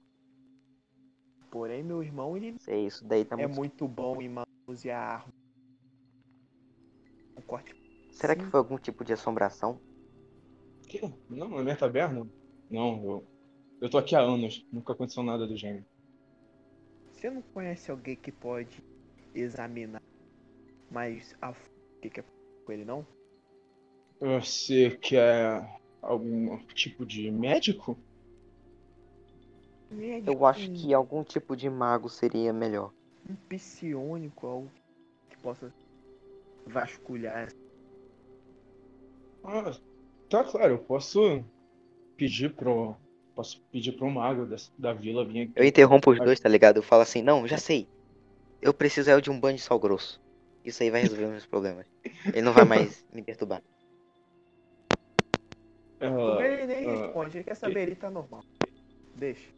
Porém, 1.49 1.84
meu 1.84 2.03
irmão, 2.03 2.36
ele 2.36 2.55
Sei, 2.60 2.88
isso 2.88 3.05
daí 3.05 3.25
tá 3.25 3.36
é 3.36 3.47
muito. 3.47 3.57
muito 3.57 3.88
bom 3.88 4.21
em 4.21 4.29
manusear 4.29 5.21
arma. 5.21 5.40
Corte 7.51 7.75
Será 8.11 8.33
que 8.33 8.45
foi 8.45 8.57
algum 8.61 8.77
tipo 8.77 9.03
de 9.03 9.11
assombração? 9.11 9.77
Que? 10.87 11.01
Não, 11.29 11.49
na 11.49 11.61
minha 11.61 11.75
taberna? 11.75 12.25
Não, 12.69 13.03
eu, 13.03 13.27
eu 13.81 13.89
tô 13.89 13.97
aqui 13.97 14.15
há 14.15 14.21
anos, 14.21 14.65
nunca 14.71 14.93
aconteceu 14.93 15.21
nada 15.21 15.45
do 15.45 15.57
gênero. 15.57 15.85
Você 17.11 17.29
não 17.29 17.41
conhece 17.41 17.91
alguém 17.91 18.15
que 18.15 18.31
pode 18.31 18.81
examinar 19.35 20.01
mais 20.89 21.35
a 21.41 21.51
fundo 21.51 21.75
o 21.97 22.09
que 22.09 22.21
é 22.21 22.23
com 22.65 22.71
ele, 22.71 22.85
não? 22.85 23.05
Você 24.21 24.91
quer 24.91 25.61
algum 26.01 26.57
tipo 26.67 27.05
de 27.05 27.29
médico? 27.29 27.97
Eu 30.25 30.45
acho 30.45 30.71
que 30.71 30.93
algum 30.93 31.21
tipo 31.21 31.57
de 31.57 31.69
mago 31.69 32.07
seria 32.07 32.53
melhor. 32.53 32.93
Um 33.29 33.35
psionico, 33.35 34.47
algo 34.47 34.71
que 35.29 35.35
possa 35.37 35.69
vasculhar. 36.65 37.50
Ah, 39.43 39.71
tá 40.30 40.43
claro, 40.43 40.74
eu 40.74 40.84
posso 40.86 41.43
pedir 42.17 42.54
pro. 42.56 42.95
Posso 43.34 43.62
pedir 43.71 43.93
pro 43.93 44.10
mago 44.10 44.45
da, 44.45 44.58
da 44.78 44.93
vila 44.93 45.26
vir 45.26 45.43
aqui. 45.43 45.54
Eu 45.56 45.63
interrompo 45.65 46.12
os 46.12 46.19
dois, 46.19 46.39
tá 46.39 46.50
ligado? 46.50 46.78
Eu 46.78 46.84
falo 46.84 47.02
assim, 47.02 47.21
não, 47.21 47.47
já 47.47 47.58
sei. 47.58 47.88
Eu 48.62 48.74
preciso 48.74 49.10
é 49.10 49.19
de 49.19 49.32
um 49.32 49.39
banho 49.39 49.58
de 49.58 49.63
sal 49.63 49.80
grosso. 49.80 50.19
Isso 50.63 50.84
aí 50.84 50.91
vai 50.91 51.02
resolver 51.02 51.28
meus 51.28 51.45
problemas. 51.45 51.86
Ele 52.28 52.41
não 52.41 52.54
vai 52.54 52.65
mais 52.65 53.04
me 53.12 53.24
perturbar. 53.24 53.63
Ela- 56.00 56.45
ele 56.45 56.65
nem 56.65 56.88
ah, 56.88 56.91
responde, 56.91 57.38
ele 57.38 57.43
quer 57.43 57.56
saber, 57.56 57.82
ele 57.82 57.95
tá 57.95 58.10
normal. 58.10 58.43
Deixa. 59.15 59.50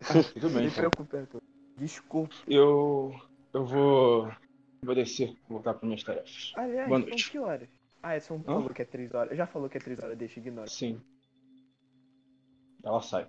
tudo 0.34 0.48
Não 0.48 0.54
bem, 0.56 0.64
me 0.64 0.70
então. 0.70 0.90
preocupe, 0.90 1.16
Arthur. 1.16 1.40
Desculpa. 1.78 2.34
Eu. 2.46 3.12
Eu 3.52 3.64
vou. 3.64 4.28
Vou 4.84 4.94
descer, 4.94 5.36
voltar 5.48 5.74
para 5.74 5.86
minhas 5.86 6.02
tarefas. 6.04 6.52
Aliás, 6.56 6.88
Boa 6.88 7.00
são 7.00 7.08
noite. 7.08 7.30
que 7.30 7.38
horas? 7.38 7.68
Ah, 8.02 8.20
são 8.20 8.42
falou 8.42 8.68
que 8.70 8.82
é 8.82 8.84
3 8.84 9.14
horas. 9.14 9.36
Já 9.36 9.46
falou 9.46 9.68
que 9.68 9.78
é 9.78 9.80
3 9.80 9.98
horas, 9.98 10.18
deixa, 10.18 10.38
ignora. 10.38 10.68
Sim. 10.68 11.00
Ela 12.82 13.00
sai. 13.00 13.26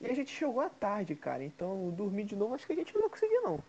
E 0.00 0.06
a 0.06 0.12
gente 0.14 0.30
chegou 0.30 0.60
à 0.60 0.68
tarde, 0.68 1.14
cara. 1.16 1.42
Então 1.42 1.90
dormir 1.90 2.24
de 2.24 2.36
novo 2.36 2.54
acho 2.54 2.66
que 2.66 2.72
a 2.72 2.76
gente 2.76 2.92
não 2.94 3.00
vai 3.00 3.10
conseguir 3.10 3.40
não. 3.40 3.62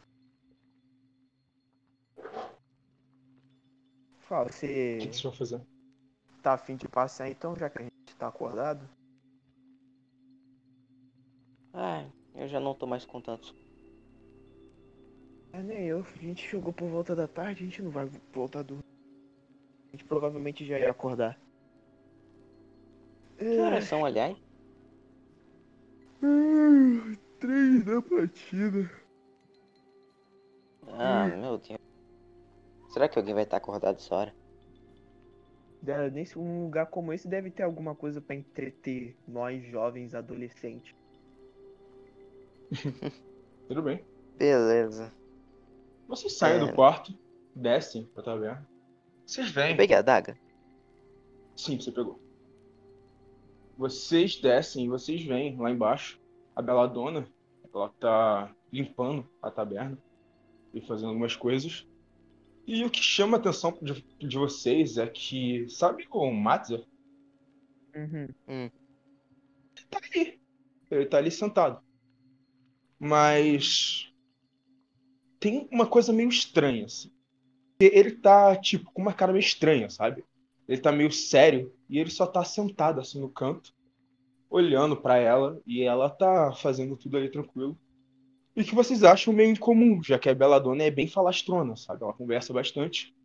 Fala, 4.19 4.49
O 4.49 4.53
você 4.53 4.97
que, 5.01 5.07
que 5.07 5.15
você 5.17 5.27
vai 5.27 5.37
fazer? 5.37 5.61
tá 6.43 6.53
afim 6.53 6.75
de 6.75 6.87
passear 6.87 7.29
então, 7.29 7.55
já 7.55 7.69
que 7.69 7.79
a 7.79 7.83
gente 7.83 8.15
tá 8.17 8.27
acordado? 8.27 8.87
Ah, 11.73 12.05
eu 12.35 12.47
já 12.47 12.59
não 12.59 12.75
tô 12.75 12.85
mais 12.85 13.05
com 13.05 13.21
tantos. 13.21 13.55
É, 15.53 15.61
nem 15.61 15.87
eu. 15.87 15.99
A 15.99 16.21
gente 16.21 16.47
chegou 16.47 16.71
por 16.71 16.87
volta 16.89 17.15
da 17.15 17.27
tarde, 17.27 17.63
a 17.63 17.65
gente 17.65 17.81
não 17.81 17.91
vai 17.91 18.09
voltar 18.33 18.63
dormir. 18.63 18.83
A 19.87 19.91
gente 19.91 20.05
provavelmente 20.05 20.65
já 20.65 20.79
ia 20.79 20.91
acordar. 20.91 21.39
Que 23.37 23.59
horas 23.59 23.85
são, 23.85 24.05
aliás? 24.05 24.37
Ah, 26.21 27.15
Três 27.39 27.85
da 27.85 28.01
partida. 28.01 28.91
Ah, 30.87 31.27
meu 31.27 31.57
Deus. 31.57 31.79
Será 32.89 33.07
que 33.07 33.17
alguém 33.17 33.33
vai 33.33 33.43
estar 33.43 33.57
acordado 33.57 33.95
essa 33.95 34.13
hora? 34.13 34.35
Nesse 36.11 36.37
um 36.37 36.65
lugar 36.65 36.87
como 36.87 37.13
esse 37.13 37.27
deve 37.27 37.49
ter 37.49 37.63
alguma 37.63 37.95
coisa 37.95 38.19
pra 38.19 38.35
entreter 38.35 39.15
nós 39.25 39.63
jovens 39.65 40.13
adolescentes. 40.13 40.93
Tudo 43.69 43.81
bem. 43.81 44.03
Beleza. 44.37 45.18
Vocês 46.09 46.33
saem 46.37 46.57
É. 46.61 46.65
do 46.65 46.73
quarto, 46.73 47.13
descem 47.55 48.03
pra 48.13 48.23
taverna. 48.23 48.67
Vocês 49.25 49.47
Eu 49.47 49.53
vêm. 49.53 49.77
peguei 49.77 49.95
a 49.95 49.99
adaga. 49.99 50.37
Sim, 51.55 51.79
você 51.79 51.91
pegou. 51.91 52.19
Vocês 53.77 54.35
descem 54.37 54.85
e 54.85 54.89
vocês 54.89 55.23
veem 55.23 55.55
lá 55.55 55.69
embaixo 55.71 56.19
a 56.55 56.61
Bela 56.61 56.87
Dona. 56.87 57.27
Ela 57.73 57.89
tá 57.99 58.53
limpando 58.73 59.29
a 59.41 59.51
taberna 59.51 59.97
e 60.73 60.81
fazendo 60.81 61.09
algumas 61.09 61.35
coisas. 61.35 61.87
E 62.65 62.83
o 62.83 62.89
que 62.89 63.01
chama 63.01 63.37
a 63.37 63.39
atenção 63.39 63.77
de, 63.81 64.01
de 64.17 64.37
vocês 64.37 64.97
é 64.97 65.07
que, 65.07 65.69
sabe 65.69 66.07
o 66.11 66.31
Matza? 66.31 66.83
Uhum. 67.95 68.69
Tá 69.89 69.99
ali. 70.11 70.39
Ele 70.91 71.05
tá 71.05 71.17
ali 71.19 71.31
sentado. 71.31 71.81
Mas 72.99 74.08
tem 75.39 75.67
uma 75.71 75.87
coisa 75.87 76.11
meio 76.11 76.29
estranha, 76.29 76.85
assim. 76.85 77.11
Ele 77.79 78.11
tá, 78.11 78.55
tipo, 78.55 78.91
com 78.91 79.01
uma 79.01 79.13
cara 79.13 79.31
meio 79.31 79.41
estranha, 79.41 79.89
sabe? 79.89 80.23
Ele 80.67 80.81
tá 80.81 80.91
meio 80.91 81.11
sério 81.11 81.73
e 81.89 81.97
ele 81.97 82.09
só 82.09 82.27
tá 82.27 82.43
sentado 82.43 82.99
assim 82.99 83.19
no 83.19 83.29
canto, 83.29 83.73
olhando 84.49 84.97
pra 84.97 85.17
ela 85.17 85.59
e 85.65 85.81
ela 85.81 86.09
tá 86.09 86.51
fazendo 86.51 86.97
tudo 86.97 87.17
ali 87.17 87.29
tranquilo. 87.29 87.77
E 88.55 88.63
que 88.63 88.75
vocês 88.75 89.03
acham 89.03 89.33
meio 89.33 89.51
incomum, 89.51 90.03
já 90.03 90.19
que 90.19 90.29
a 90.29 90.35
Belladonna 90.35 90.83
é 90.83 90.91
bem 90.91 91.07
falastrona, 91.07 91.75
sabe? 91.77 92.03
Ela 92.03 92.13
conversa 92.13 92.51
bastante. 92.51 93.15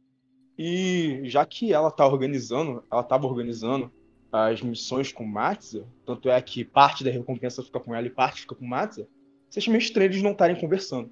E 0.56 1.22
já 1.24 1.44
que 1.44 1.72
ela 1.72 1.90
tá 1.90 2.06
organizando, 2.06 2.84
ela 2.90 3.02
tava 3.02 3.26
organizando 3.26 3.92
as 4.30 4.62
missões 4.62 5.12
com 5.12 5.24
Matza, 5.24 5.86
tanto 6.06 6.28
é 6.28 6.40
que 6.40 6.64
parte 6.64 7.02
da 7.02 7.10
recompensa 7.10 7.62
fica 7.62 7.80
com 7.80 7.94
ela 7.94 8.06
e 8.06 8.10
parte 8.10 8.42
fica 8.42 8.54
com 8.54 8.64
Matza, 8.64 9.08
vocês 9.50 9.66
meio 9.66 9.78
estranho 9.78 10.10
eles 10.10 10.22
não 10.22 10.32
estarem 10.32 10.60
conversando. 10.60 11.10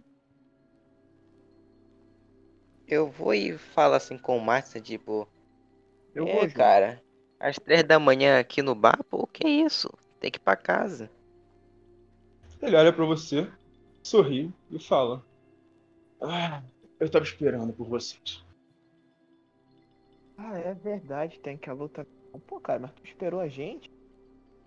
Eu 2.87 3.09
vou 3.11 3.33
e 3.33 3.57
falo 3.57 3.95
assim 3.95 4.19
com 4.19 4.37
o 4.37 4.41
Márcio, 4.41 4.81
tipo, 4.81 5.29
Eu 6.15 6.27
é, 6.27 6.33
vou 6.33 6.43
junto. 6.43 6.55
cara, 6.55 7.03
às 7.41 7.57
três 7.57 7.83
da 7.85 7.99
manhã 7.99 8.39
aqui 8.39 8.63
no 8.63 8.75
bar, 8.75 9.03
pô, 9.05 9.27
que 9.27 9.47
isso? 9.49 9.91
Tem 10.21 10.31
que 10.31 10.39
ir 10.39 10.43
pra 10.43 10.57
casa. 10.57 11.11
Ele 12.61 12.77
olha 12.77 12.93
pra 12.93 13.05
você, 13.05 13.51
sorri 14.05 14.53
e 14.71 14.79
fala: 14.79 15.25
Ah, 16.21 16.63
eu 17.01 17.11
tava 17.11 17.25
esperando 17.25 17.73
por 17.73 17.89
vocês. 17.89 18.45
Ah, 20.39 20.59
é 20.59 20.75
verdade, 20.75 21.41
tem 21.41 21.59
que 21.59 21.69
a 21.69 21.73
luta. 21.73 22.07
Pô, 22.47 22.61
cara, 22.61 22.79
mas 22.79 22.93
tu 22.93 23.05
esperou 23.05 23.41
a 23.41 23.49
gente? 23.49 23.91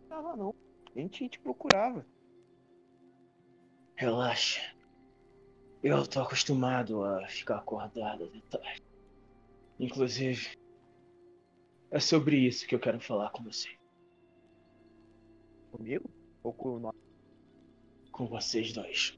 Não 0.01 0.10
tava 0.10 0.36
não. 0.36 0.54
A 0.93 0.99
gente 0.99 1.28
te 1.30 1.39
procurava. 1.39 2.06
Relaxa. 3.95 4.74
Eu 5.88 6.04
tô 6.08 6.19
acostumado 6.19 7.04
a 7.04 7.28
ficar 7.28 7.58
acordado 7.58 8.24
até 8.24 8.58
tarde. 8.58 8.82
Inclusive, 9.80 10.58
é 11.91 12.00
sobre 12.00 12.38
isso 12.38 12.65
que 12.65 12.74
eu 12.74 12.80
quero 12.80 13.00
falar 13.00 13.30
com 13.30 13.43
você. 13.43 13.69
Comigo? 15.71 16.10
Ou 16.41 16.52
com 16.52 16.78
o 16.78 16.80
nosso? 16.80 16.98
Com 18.12 18.26
vocês 18.26 18.74
dois. 18.74 19.15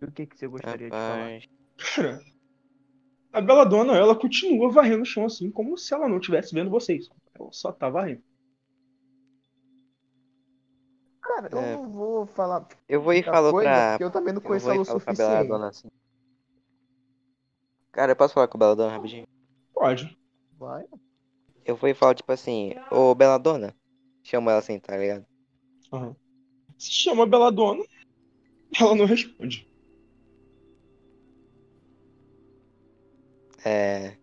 O 0.00 0.10
que, 0.10 0.24
que 0.24 0.38
você 0.38 0.46
gostaria 0.46 0.86
de 0.86 0.90
falar? 0.90 1.18
Rapaz, 1.18 1.44
Cara, 1.94 2.24
a 3.30 3.40
Bela 3.42 3.66
Dona, 3.66 3.94
ela 3.94 4.18
continua 4.18 4.72
varrendo 4.72 5.02
o 5.02 5.06
chão 5.06 5.26
assim, 5.26 5.50
como 5.50 5.76
se 5.76 5.92
ela 5.92 6.08
não 6.08 6.16
estivesse 6.16 6.54
vendo 6.54 6.70
vocês. 6.70 7.10
Ela 7.38 7.52
só 7.52 7.70
tá 7.70 7.90
varrendo. 7.90 8.22
Cara, 11.34 11.48
eu 11.50 11.58
É. 11.58 11.76
não 11.76 11.90
vou 11.90 12.26
falar 12.26 12.68
eu 12.88 13.02
vou 13.02 13.12
e 13.12 13.16
muita 13.16 13.32
falo 13.32 13.50
coisa, 13.50 13.68
pra. 13.68 13.90
porque 13.92 14.04
eu 14.04 14.10
também 14.10 14.32
não 14.34 14.40
conheço 14.40 14.70
ela 14.70 14.80
o 14.80 14.84
falo 14.84 15.00
com 15.00 15.10
a 15.10 15.14
suficiente. 15.14 15.32
Beladona 15.48 15.68
assim. 15.68 15.88
Cara, 17.90 18.12
eu 18.12 18.16
posso 18.16 18.34
falar 18.34 18.46
com 18.46 18.56
a 18.56 18.60
Beladona 18.60 18.92
rapidinho? 18.92 19.26
Pode. 19.72 20.16
Vai. 20.56 20.84
Eu 21.64 21.74
vou 21.74 21.88
e 21.90 21.94
falo, 21.94 22.14
tipo 22.14 22.30
assim, 22.30 22.72
ô 22.90 23.14
Beladona. 23.14 23.74
Chamo 24.22 24.48
ela 24.48 24.60
assim, 24.60 24.78
tá 24.78 24.96
ligado? 24.96 25.26
Aham. 25.92 26.16
Se 26.78 26.90
chama 26.92 27.24
a 27.24 27.26
Bela 27.26 27.50
Dona, 27.50 27.84
ela 28.80 28.94
não 28.94 29.04
responde. 29.06 29.68
É. 33.64 34.16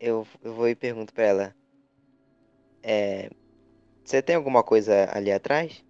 Eu, 0.00 0.26
eu 0.42 0.54
vou 0.54 0.68
e 0.68 0.74
pergunto 0.74 1.14
pra 1.14 1.24
ela. 1.24 1.56
É. 2.82 3.30
Você 4.04 4.20
tem 4.20 4.36
alguma 4.36 4.62
coisa 4.62 5.08
ali 5.12 5.32
atrás? 5.32 5.82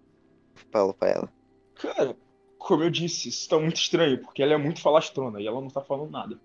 Falo 0.71 0.93
pra 0.93 1.09
ela. 1.09 1.33
Cara, 1.75 2.15
como 2.57 2.83
eu 2.83 2.89
disse, 2.89 3.27
isso 3.27 3.49
tá 3.49 3.59
muito 3.59 3.75
estranho, 3.75 4.21
porque 4.21 4.41
ela 4.41 4.53
é 4.53 4.57
muito 4.57 4.81
falastrona 4.81 5.41
e 5.41 5.47
ela 5.47 5.59
não 5.59 5.67
tá 5.67 5.81
falando 5.81 6.09
nada. 6.09 6.39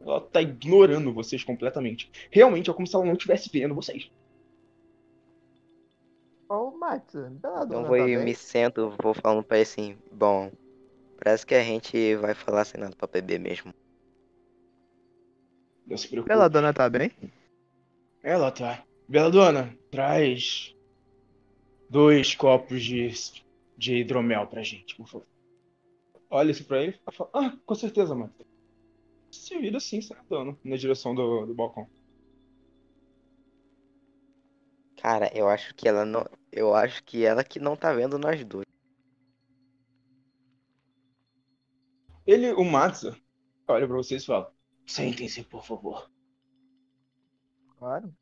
Ela 0.00 0.20
tá 0.20 0.42
ignorando 0.42 1.14
vocês 1.14 1.42
completamente. 1.42 2.10
Realmente 2.30 2.68
é 2.68 2.74
como 2.74 2.86
se 2.86 2.94
ela 2.94 3.06
não 3.06 3.14
estivesse 3.14 3.48
vendo 3.50 3.74
vocês. 3.74 4.10
Ô, 6.46 6.78
bela 6.78 7.02
Então 7.38 7.66
dona 7.66 7.80
eu 7.80 7.86
vou 7.86 7.96
tá 7.96 8.08
e 8.08 8.16
me 8.18 8.34
sento, 8.34 8.94
vou 9.02 9.14
falando 9.14 9.42
pra 9.42 9.56
ele 9.56 9.62
assim, 9.62 9.96
bom. 10.12 10.52
Parece 11.16 11.46
que 11.46 11.54
a 11.54 11.62
gente 11.62 12.16
vai 12.16 12.34
falar 12.34 12.66
sem 12.66 12.78
nada 12.78 12.94
pra 12.94 13.08
beber 13.08 13.40
mesmo. 13.40 13.72
Não 15.86 15.96
se 15.96 16.06
preocupe. 16.06 16.28
Bela 16.28 16.48
dona 16.48 16.74
tá 16.74 16.88
bem? 16.90 17.10
Ela 18.22 18.50
tá. 18.50 18.84
Bela 19.08 19.30
Dona, 19.30 19.76
traz 19.90 20.73
dois 21.94 22.34
copos 22.34 22.82
de, 22.82 23.08
de 23.78 23.98
hidromel 23.98 24.48
pra 24.48 24.64
gente, 24.64 24.96
por 24.96 25.06
favor. 25.06 25.28
Olha 26.28 26.50
isso 26.50 26.64
pra 26.64 26.82
ele 26.82 26.98
e 27.08 27.12
fala, 27.14 27.30
ah, 27.32 27.56
com 27.64 27.74
certeza, 27.76 28.16
mano. 28.16 28.34
Se 29.30 29.56
vira 29.60 29.76
assim, 29.76 30.00
sentando 30.00 30.58
na 30.64 30.76
direção 30.76 31.14
do, 31.14 31.46
do 31.46 31.54
balcão. 31.54 31.88
Cara, 34.96 35.30
eu 35.32 35.48
acho 35.48 35.72
que 35.76 35.86
ela 35.86 36.04
não. 36.04 36.26
Eu 36.50 36.74
acho 36.74 37.04
que 37.04 37.24
ela 37.24 37.44
que 37.44 37.60
não 37.60 37.76
tá 37.76 37.92
vendo 37.92 38.18
nós 38.18 38.44
dois. 38.44 38.64
Ele, 42.26 42.52
o 42.54 42.64
Matza, 42.64 43.16
olha 43.68 43.86
pra 43.86 43.96
vocês 43.96 44.24
e 44.24 44.26
fala, 44.26 44.52
Sentem-se, 44.84 45.44
por 45.44 45.64
favor. 45.64 46.10
Claro. 47.78 48.12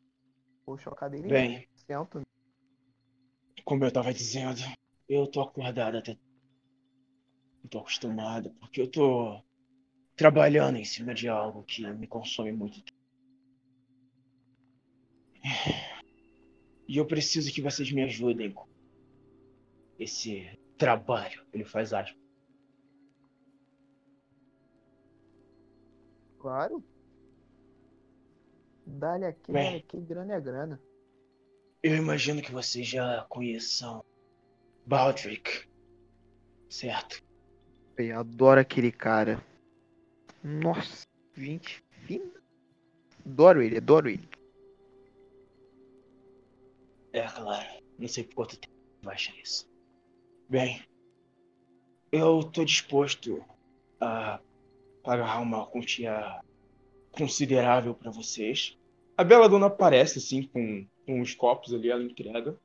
Puxa 0.66 0.90
a 0.90 0.94
cadeira 0.94 1.26
e 1.26 1.30
bem, 1.30 1.68
sento. 1.86 2.20
Como 3.72 3.86
eu 3.86 3.90
tava 3.90 4.12
dizendo, 4.12 4.60
eu 5.08 5.26
tô 5.26 5.40
acordado 5.40 5.96
até. 5.96 6.12
Eu 7.64 7.70
tô 7.70 7.78
acostumado, 7.78 8.50
porque 8.60 8.82
eu 8.82 8.86
tô 8.86 9.42
trabalhando 10.14 10.76
em 10.76 10.84
cima 10.84 11.14
de 11.14 11.26
algo 11.26 11.62
que 11.62 11.82
me 11.94 12.06
consome 12.06 12.52
muito 12.52 12.82
tempo. 12.82 12.98
E 16.86 16.98
eu 16.98 17.06
preciso 17.06 17.50
que 17.50 17.62
vocês 17.62 17.90
me 17.90 18.02
ajudem 18.02 18.52
com 18.52 18.68
esse 19.98 20.46
trabalho. 20.76 21.42
Ele 21.50 21.64
faz 21.64 21.94
aspas. 21.94 22.20
Claro. 26.38 26.84
Dá-lhe 28.84 29.24
aqui, 29.24 29.56
aqui, 29.56 29.98
grana 29.98 30.34
é 30.34 30.40
grana. 30.42 30.91
Eu 31.82 31.96
imagino 31.96 32.40
que 32.40 32.52
vocês 32.52 32.86
já 32.86 33.26
conheçam 33.28 34.04
Baldric, 34.86 35.68
certo? 36.68 37.22
Eu 37.98 38.20
adoro 38.20 38.60
aquele 38.60 38.92
cara. 38.92 39.44
Nossa, 40.44 41.06
20 41.34 41.84
fina. 42.06 42.32
Adoro 43.26 43.62
ele, 43.62 43.78
adoro 43.78 44.08
ele. 44.08 44.28
É 47.12 47.22
claro. 47.22 47.82
Não 47.98 48.08
sei 48.08 48.24
por 48.24 48.34
quanto 48.36 48.58
tempo 48.58 48.74
vai 49.02 49.14
achar 49.14 49.36
isso. 49.38 49.68
Bem, 50.48 50.84
eu 52.12 52.44
tô 52.44 52.64
disposto 52.64 53.44
a 54.00 54.40
pagar 55.02 55.40
uma 55.40 55.66
quantia 55.66 56.40
considerável 57.10 57.94
pra 57.94 58.10
vocês. 58.10 58.78
A 59.16 59.24
Bela 59.24 59.48
Dona 59.48 59.66
aparece 59.66 60.18
assim 60.18 60.44
com, 60.44 60.86
com 61.06 61.20
os 61.20 61.34
copos 61.34 61.72
ali, 61.74 61.90
ela 61.90 62.02
entrega. 62.02 62.58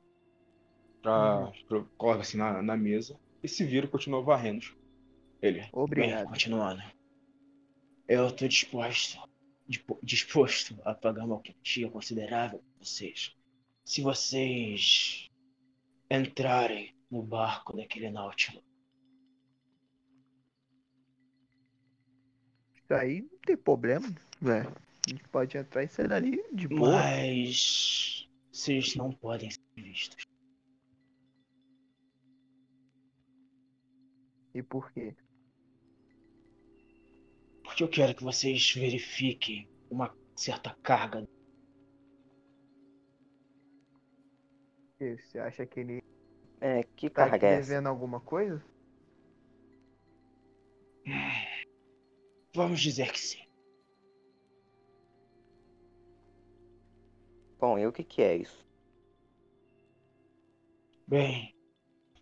Pra, 1.02 1.52
pra- 1.68 1.84
coloca 1.96 2.20
assim 2.20 2.36
na, 2.36 2.60
na 2.62 2.76
mesa. 2.76 3.18
E 3.42 3.48
se 3.48 3.64
vira 3.64 3.86
e 3.86 3.88
continua 3.88 4.22
varrendo. 4.22 4.66
Ele. 5.40 5.60
Bem, 5.60 5.70
Obrigado. 5.72 6.28
continuando. 6.28 6.82
Eu 8.08 8.30
tô 8.34 8.48
disposto, 8.48 9.18
dispo- 9.68 9.98
disposto 10.02 10.76
a 10.84 10.94
pagar 10.94 11.24
uma 11.24 11.40
quantia 11.40 11.88
considerável 11.90 12.58
pra 12.58 12.84
vocês. 12.84 13.36
Se 13.84 14.02
vocês 14.02 15.28
entrarem 16.10 16.94
no 17.10 17.22
barco 17.22 17.76
daquele 17.76 18.10
Nautilus. 18.10 18.62
Isso 22.76 22.94
aí 22.94 23.22
não 23.22 23.38
tem 23.46 23.56
problema, 23.56 24.08
velho. 24.40 24.68
A 25.06 25.10
gente 25.10 25.28
pode 25.28 25.56
entrar 25.56 25.84
e 25.84 25.88
sair 25.88 26.08
dali 26.08 26.42
de 26.52 26.68
boa. 26.68 26.92
Mas 26.92 28.17
vocês 28.58 28.96
não 28.96 29.12
podem 29.12 29.48
ser 29.48 29.60
vistos. 29.76 30.26
E 34.52 34.60
por 34.64 34.90
quê? 34.90 35.14
Porque 37.62 37.84
eu 37.84 37.88
quero 37.88 38.16
que 38.16 38.24
vocês 38.24 38.74
verifiquem 38.74 39.70
uma 39.88 40.12
certa 40.34 40.74
carga. 40.82 41.24
Você 44.98 45.38
acha 45.38 45.64
que 45.64 45.78
ele. 45.78 46.02
É, 46.60 46.82
que 46.82 47.08
tá 47.08 47.30
carga 47.30 47.46
é 47.46 47.54
essa? 47.60 47.88
alguma 47.88 48.20
coisa? 48.20 48.60
Vamos 52.52 52.80
dizer 52.80 53.12
que 53.12 53.20
sim. 53.20 53.47
Bom, 57.58 57.78
e 57.78 57.86
o 57.86 57.92
que 57.92 58.04
que 58.04 58.22
é 58.22 58.36
isso? 58.36 58.64
Bem, 61.06 61.54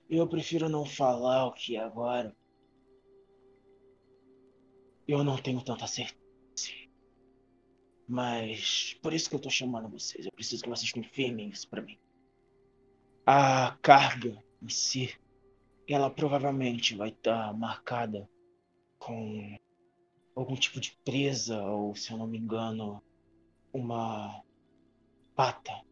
eu 0.09 0.27
prefiro 0.27 0.69
não 0.69 0.87
falar 0.87 1.47
o 1.47 1.53
que 1.53 1.77
é 1.77 1.81
agora. 1.81 2.35
Eu 5.07 5.23
não 5.23 5.37
tenho 5.37 5.63
tanta 5.63 5.87
certeza. 5.87 6.17
Mas 8.09 8.97
por 9.03 9.13
isso 9.13 9.29
que 9.29 9.37
eu 9.37 9.41
tô 9.41 9.51
chamando 9.51 9.89
vocês. 9.89 10.25
Eu 10.25 10.33
preciso 10.33 10.63
que 10.63 10.69
vocês 10.69 10.91
confirmem 10.93 11.51
isso 11.51 11.69
pra 11.69 11.83
mim. 11.83 11.99
A 13.27 13.77
carga 13.83 14.43
em 14.63 14.69
si, 14.69 15.19
ela 15.89 16.09
provavelmente 16.09 16.95
vai 16.95 17.09
estar 17.09 17.53
marcada 17.53 18.29
com 18.99 19.59
algum 20.35 20.55
tipo 20.55 20.81
de 20.81 20.97
presa 21.05 21.61
ou, 21.63 21.95
se 21.97 22.13
eu 22.13 22.19
não 22.19 22.27
me 22.27 22.39
engano, 22.39 23.03
uma 23.73 24.46
pata 25.37 25.85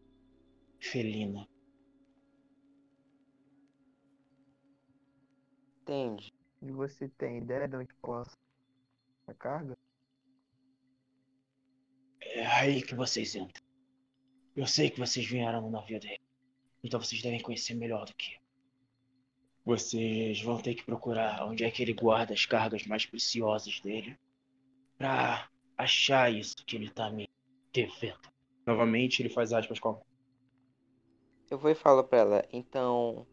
felina. 0.79 1.47
Entende? 5.81 6.33
E 6.63 6.71
você 6.71 7.07
tem 7.09 7.37
ideia 7.37 7.67
de 7.67 7.75
onde 7.77 7.93
possa 8.01 8.35
a 9.27 9.33
carga? 9.35 9.77
É 12.21 12.43
aí 12.47 12.81
que 12.81 12.95
vocês 12.95 13.35
entram. 13.35 13.63
Eu 14.55 14.65
sei 14.65 14.89
que 14.89 14.99
vocês 14.99 15.23
vieram 15.27 15.61
no 15.61 15.69
navio 15.69 15.99
dele. 15.99 16.21
Então 16.83 16.99
vocês 16.99 17.21
devem 17.21 17.39
conhecer 17.39 17.75
melhor 17.75 18.05
do 18.05 18.15
que 18.15 18.33
eu. 18.33 18.39
Vocês 19.63 20.41
vão 20.41 20.59
ter 20.59 20.73
que 20.73 20.83
procurar 20.83 21.45
onde 21.45 21.63
é 21.63 21.69
que 21.69 21.83
ele 21.83 21.93
guarda 21.93 22.33
as 22.33 22.47
cargas 22.47 22.85
mais 22.87 23.05
preciosas 23.05 23.79
dele. 23.79 24.17
Pra 24.97 25.49
achar 25.77 26.33
isso 26.33 26.65
que 26.65 26.75
ele 26.75 26.89
tá 26.89 27.11
me 27.11 27.29
devendo. 27.71 28.34
Novamente, 28.65 29.21
ele 29.21 29.29
faz 29.29 29.53
aspas 29.53 29.79
com 29.79 29.89
a 29.89 30.01
Eu 31.49 31.57
vou 31.57 31.69
e 31.69 31.75
falo 31.75 32.03
pra 32.03 32.19
ela, 32.19 32.47
então 32.51 33.27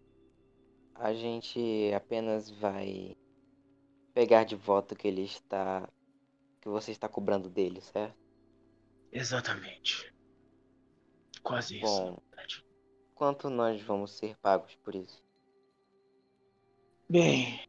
a 0.94 1.12
gente 1.14 1.90
apenas 1.94 2.50
vai 2.50 3.16
pegar 4.14 4.44
de 4.44 4.54
volta 4.54 4.94
o 4.94 4.96
que 4.96 5.08
ele 5.08 5.22
está. 5.22 5.88
que 6.60 6.68
você 6.68 6.92
está 6.92 7.08
cobrando 7.08 7.48
dele, 7.48 7.80
certo? 7.80 8.16
Exatamente. 9.10 10.12
Quase 11.42 11.78
isso. 11.78 11.86
Bom. 11.86 12.22
verdade. 12.30 12.64
Quanto 13.14 13.50
nós 13.50 13.80
vamos 13.82 14.16
ser 14.16 14.36
pagos 14.38 14.74
por 14.76 14.94
isso? 14.94 15.22
Bem, 17.08 17.60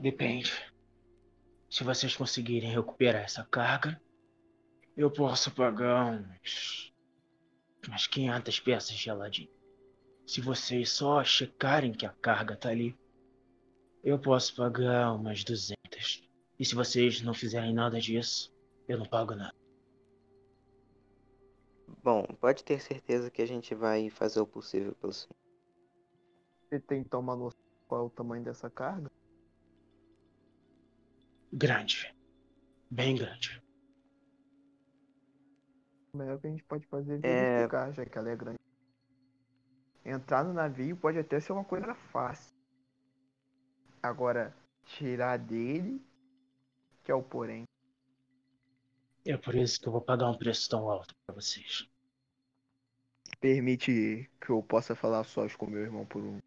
depende. 0.00 0.52
Se 1.70 1.84
vocês 1.84 2.16
conseguirem 2.16 2.70
recuperar 2.70 3.22
essa 3.22 3.44
carga, 3.44 4.00
eu 4.96 5.10
posso 5.10 5.54
pagar 5.54 6.06
uns. 6.06 6.92
Umas 7.88 8.06
500 8.06 8.60
peças 8.60 8.94
de 8.94 9.10
Aladdin. 9.10 9.48
Se 10.26 10.40
vocês 10.40 10.90
só 10.90 11.24
checarem 11.24 11.92
que 11.92 12.04
a 12.04 12.12
carga 12.12 12.54
tá 12.54 12.68
ali, 12.68 12.96
eu 14.04 14.18
posso 14.18 14.54
pagar 14.54 15.14
umas 15.14 15.42
200. 15.42 16.28
E 16.58 16.64
se 16.64 16.74
vocês 16.74 17.22
não 17.22 17.32
fizerem 17.32 17.72
nada 17.72 17.98
disso, 17.98 18.54
eu 18.86 18.98
não 18.98 19.06
pago 19.06 19.34
nada. 19.34 19.56
Bom, 22.02 22.24
pode 22.40 22.62
ter 22.62 22.80
certeza 22.80 23.30
que 23.30 23.40
a 23.40 23.46
gente 23.46 23.74
vai 23.74 24.10
fazer 24.10 24.40
o 24.40 24.46
possível 24.46 24.94
pelo 24.94 25.12
senhor. 25.12 25.34
Você 26.62 26.78
tem 26.78 27.00
então 27.00 27.20
uma 27.20 27.34
noção 27.34 27.60
de 27.60 27.86
qual 27.86 28.02
é 28.02 28.06
o 28.06 28.10
tamanho 28.10 28.44
dessa 28.44 28.68
carga? 28.68 29.10
Grande. 31.50 32.14
Bem 32.90 33.16
grande. 33.16 33.62
O 36.18 36.20
melhor 36.20 36.40
que 36.40 36.48
a 36.48 36.50
gente 36.50 36.64
pode 36.64 36.84
fazer 36.88 37.24
é 37.24 37.28
É. 37.28 37.58
verificar, 37.58 37.92
já 37.92 38.04
que 38.04 38.18
ela 38.18 38.28
é 38.28 38.34
grande. 38.34 38.58
Entrar 40.04 40.42
no 40.42 40.52
navio 40.52 40.96
pode 40.96 41.16
até 41.16 41.38
ser 41.38 41.52
uma 41.52 41.64
coisa 41.64 41.94
fácil. 41.94 42.50
Agora, 44.02 44.52
tirar 44.84 45.36
dele, 45.38 46.04
que 47.04 47.12
é 47.12 47.14
o 47.14 47.22
porém. 47.22 47.62
É 49.24 49.36
por 49.36 49.54
isso 49.54 49.80
que 49.80 49.86
eu 49.86 49.92
vou 49.92 50.00
pagar 50.00 50.28
um 50.28 50.36
preço 50.36 50.68
tão 50.68 50.90
alto 50.90 51.14
pra 51.24 51.36
vocês. 51.36 51.88
Permite 53.38 54.28
que 54.40 54.50
eu 54.50 54.60
possa 54.60 54.96
falar 54.96 55.22
sós 55.22 55.54
com 55.54 55.68
meu 55.68 55.82
irmão 55.82 56.04
por 56.04 56.20
um, 56.20 56.40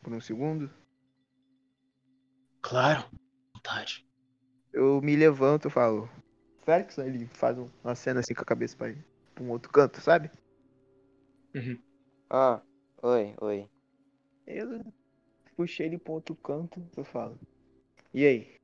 por 0.00 0.14
um 0.14 0.20
segundo? 0.20 0.70
Claro, 2.62 3.06
vontade. 3.54 4.08
Eu 4.72 5.02
me 5.02 5.14
levanto 5.14 5.68
e 5.68 5.70
falo. 5.70 6.08
Félix, 6.68 6.98
ele 6.98 7.24
faz 7.28 7.56
um- 7.56 7.66
uma 7.82 7.94
cena 7.94 8.20
assim 8.20 8.34
com 8.34 8.42
a 8.42 8.44
cabeça 8.44 8.76
pra, 8.76 8.90
ir 8.90 9.02
pra 9.34 9.42
um 9.42 9.48
outro 9.48 9.72
canto, 9.72 10.02
sabe? 10.02 10.30
Ah, 12.30 12.62
oi, 13.02 13.34
oi. 13.40 13.68
Eu 14.46 14.80
puxei 15.56 15.86
ele 15.86 15.98
pra 15.98 16.12
outro 16.14 16.36
canto, 16.36 16.82
eu 16.96 17.04
falo. 17.04 17.38
E 18.14 18.26
aí? 18.26 18.56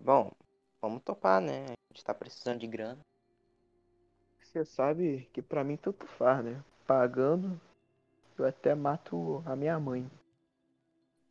Bom, 0.00 0.32
vamos 0.82 1.02
topar, 1.04 1.40
né? 1.40 1.64
A 1.66 1.94
gente 1.94 2.04
tá 2.04 2.12
precisando 2.12 2.58
de 2.58 2.66
grana. 2.66 3.00
Você 4.42 4.64
sabe 4.66 5.30
que 5.32 5.40
pra 5.40 5.64
mim 5.64 5.76
tanto 5.78 6.06
faz, 6.06 6.44
né? 6.44 6.62
Pagando, 6.86 7.58
eu 8.38 8.46
até 8.46 8.74
mato 8.74 9.42
a 9.46 9.56
minha 9.56 9.78
mãe. 9.80 10.10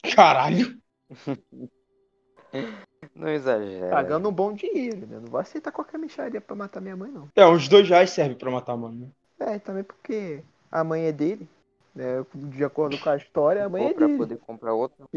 Caralho! 0.04 0.78
Não 3.20 3.28
exagera. 3.30 3.90
Pagando 3.92 4.30
um 4.30 4.32
bom 4.32 4.54
dinheiro, 4.54 5.06
né? 5.06 5.20
Não 5.20 5.28
vou 5.28 5.40
aceitar 5.40 5.72
qualquer 5.72 5.98
mexaria 5.98 6.40
pra 6.40 6.56
matar 6.56 6.80
minha 6.82 6.96
mãe, 6.96 7.12
não. 7.12 7.28
É, 7.36 7.46
uns 7.46 7.68
dois 7.68 7.88
reais 7.88 8.10
serve 8.12 8.36
pra 8.36 8.50
matar 8.50 8.74
a 8.74 8.78
mano, 8.78 9.08
né? 9.08 9.12
É, 9.40 9.60
também 9.60 9.84
porque 9.84 10.44
a 10.72 10.84
mãe 10.84 11.06
é 11.06 11.12
dele, 11.12 11.48
né? 11.96 12.24
De 12.34 12.64
acordo 12.64 12.98
com 13.00 13.10
a 13.10 13.18
história, 13.18 13.66
a 13.66 13.70
mãe 13.70 13.84
Ou 13.84 13.90
é 13.90 13.94
pra 13.94 14.08
dele. 14.08 14.18
poder 14.18 14.38
comprar 14.40 14.74
outro. 14.74 15.10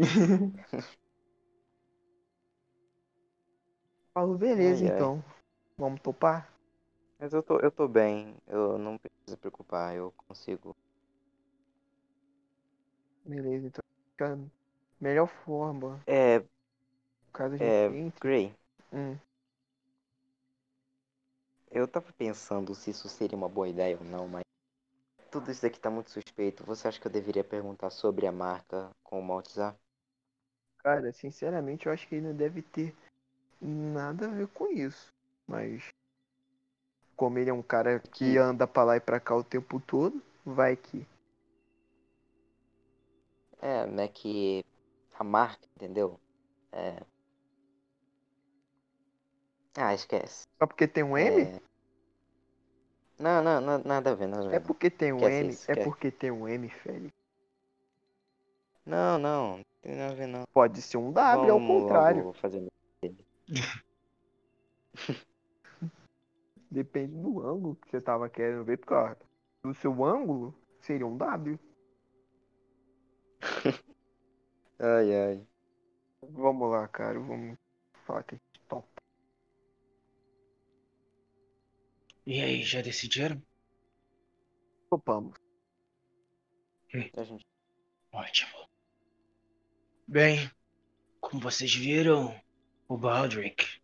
Falo, 4.13 4.37
beleza, 4.37 4.83
Ai, 4.83 4.91
ai. 4.91 4.97
então. 4.97 5.23
Vamos 5.77 6.01
topar? 6.01 6.49
Mas 7.19 7.33
eu 7.33 7.41
tô, 7.41 7.59
eu 7.59 7.71
tô 7.71 7.87
bem. 7.87 8.35
Eu 8.47 8.77
não 8.77 8.97
preciso 8.97 9.37
preocupar. 9.37 9.95
Eu 9.95 10.13
consigo. 10.27 10.75
Beleza, 13.25 13.67
então. 13.67 14.51
Melhor 14.99 15.27
forma. 15.27 15.99
É, 16.07 16.43
Caso 17.33 17.55
a 17.55 17.57
gente 17.57 17.67
é, 17.67 17.85
entre. 17.85 18.19
Gray. 18.19 18.55
Hum. 18.93 19.17
Eu 21.71 21.87
tava 21.87 22.13
pensando 22.13 22.75
se 22.75 22.91
isso 22.91 23.09
seria 23.09 23.35
uma 23.35 23.49
boa 23.49 23.67
ideia 23.67 23.97
ou 23.99 24.05
não, 24.05 24.27
mas 24.27 24.43
tudo 25.31 25.49
isso 25.49 25.65
aqui 25.65 25.79
tá 25.79 25.89
muito 25.89 26.11
suspeito. 26.11 26.63
Você 26.63 26.87
acha 26.87 27.01
que 27.01 27.07
eu 27.07 27.11
deveria 27.11 27.43
perguntar 27.43 27.89
sobre 27.89 28.27
a 28.27 28.31
marca 28.31 28.91
com 29.03 29.19
o 29.19 29.23
Maltesar? 29.23 29.75
Cara, 30.77 31.11
sinceramente, 31.11 31.87
eu 31.87 31.91
acho 31.91 32.07
que 32.07 32.15
ele 32.15 32.27
não 32.27 32.35
deve 32.35 32.61
ter 32.61 32.93
nada 33.59 34.27
a 34.27 34.29
ver 34.29 34.47
com 34.49 34.67
isso. 34.67 35.11
Mas, 35.47 35.87
como 37.15 37.39
ele 37.39 37.49
é 37.49 37.53
um 37.53 37.63
cara 37.63 37.99
que 37.99 38.37
anda 38.37 38.67
pra 38.67 38.83
lá 38.83 38.97
e 38.97 38.99
pra 38.99 39.19
cá 39.19 39.35
o 39.35 39.43
tempo 39.43 39.79
todo, 39.79 40.21
vai 40.45 40.75
que. 40.75 41.07
É, 43.59 43.87
né, 43.87 44.07
que 44.07 44.63
a 45.17 45.23
marca, 45.23 45.65
entendeu? 45.75 46.19
É. 46.71 47.01
Ah, 49.75 49.93
esquece. 49.93 50.43
Só 50.59 50.67
porque 50.67 50.87
tem 50.87 51.03
um 51.03 51.17
M? 51.17 51.41
É... 51.41 51.59
Não, 53.17 53.41
não, 53.43 53.61
não, 53.61 53.77
nada 53.83 54.11
a 54.11 54.15
ver, 54.15 54.27
nada 54.27 54.45
a 54.45 54.49
ver. 54.49 54.55
É 54.55 54.59
porque 54.59 54.89
tem 54.89 55.13
um 55.13 55.17
Esquece 55.17 55.43
M. 55.43 55.49
isso, 55.49 55.71
É 55.71 55.75
porque 55.75 56.11
tem 56.11 56.31
um 56.31 56.47
M, 56.47 56.69
Félix. 56.69 57.11
Não, 58.85 59.17
não, 59.17 59.57
não 59.57 59.63
tem 59.81 59.95
nada 59.95 60.11
a 60.11 60.15
ver 60.15 60.27
não. 60.27 60.43
Pode 60.53 60.81
ser 60.81 60.97
um 60.97 61.11
W, 61.11 61.51
ao 61.51 61.59
Vamos 61.59 61.81
contrário. 61.81 62.17
logo 62.25 62.33
fazer 62.33 62.67
Depende 66.69 67.15
do 67.21 67.39
ângulo 67.45 67.75
que 67.75 67.89
você 67.89 68.01
tava 68.01 68.29
querendo 68.29 68.63
ver, 68.63 68.77
porque 68.77 68.93
ó, 68.93 69.15
do 69.63 69.73
seu 69.75 70.03
ângulo 70.03 70.53
seria 70.79 71.05
um 71.05 71.15
W. 71.17 71.59
Ai, 74.79 75.15
ai. 75.15 75.47
Vamos 76.29 76.69
lá, 76.71 76.87
cara, 76.87 77.19
vamos 77.19 77.57
falar 78.05 78.23
que 78.23 78.37
E 82.25 82.41
aí, 82.41 82.63
já 82.63 82.81
decidiram? 82.81 83.41
Topamos. 84.89 85.37
Gente... 86.89 87.11
Ótimo. 88.11 88.69
Bem, 90.07 90.49
como 91.19 91.41
vocês 91.41 91.73
viram, 91.73 92.39
o 92.87 92.97
Baldric 92.97 93.81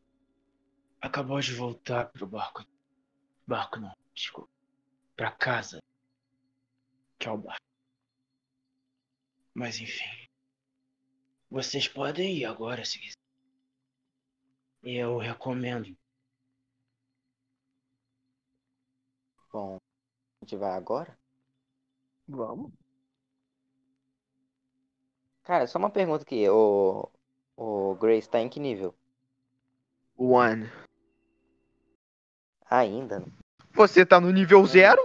acabou 1.01 1.39
de 1.39 1.53
voltar 1.53 2.11
pro 2.11 2.27
barco. 2.27 2.63
Barco 3.47 3.79
não, 3.79 3.95
desculpa. 4.13 4.51
pra 5.15 5.31
casa, 5.31 5.81
que 7.17 7.27
é 7.27 7.31
o 7.31 7.37
bar. 7.37 7.57
Mas 9.53 9.79
enfim. 9.79 10.29
Vocês 11.49 11.87
podem 11.87 12.37
ir 12.37 12.45
agora 12.45 12.85
se 12.85 12.99
quiser. 12.99 13.17
Eu 14.83 15.17
recomendo. 15.17 15.97
Bom, 19.51 19.77
a 19.77 20.45
gente 20.45 20.55
vai 20.55 20.71
agora? 20.71 21.17
Vamos. 22.27 22.71
Cara, 25.43 25.65
só 25.65 25.79
uma 25.79 25.89
pergunta 25.89 26.23
aqui. 26.23 26.47
O, 26.47 27.09
o 27.57 27.95
Grace 27.95 28.29
tá 28.29 28.39
em 28.39 28.47
que 28.47 28.59
nível? 28.59 28.93
One. 30.15 30.69
Ainda? 32.69 33.25
Você 33.73 34.05
tá 34.05 34.19
no 34.19 34.31
nível 34.31 34.65
zero? 34.65 35.01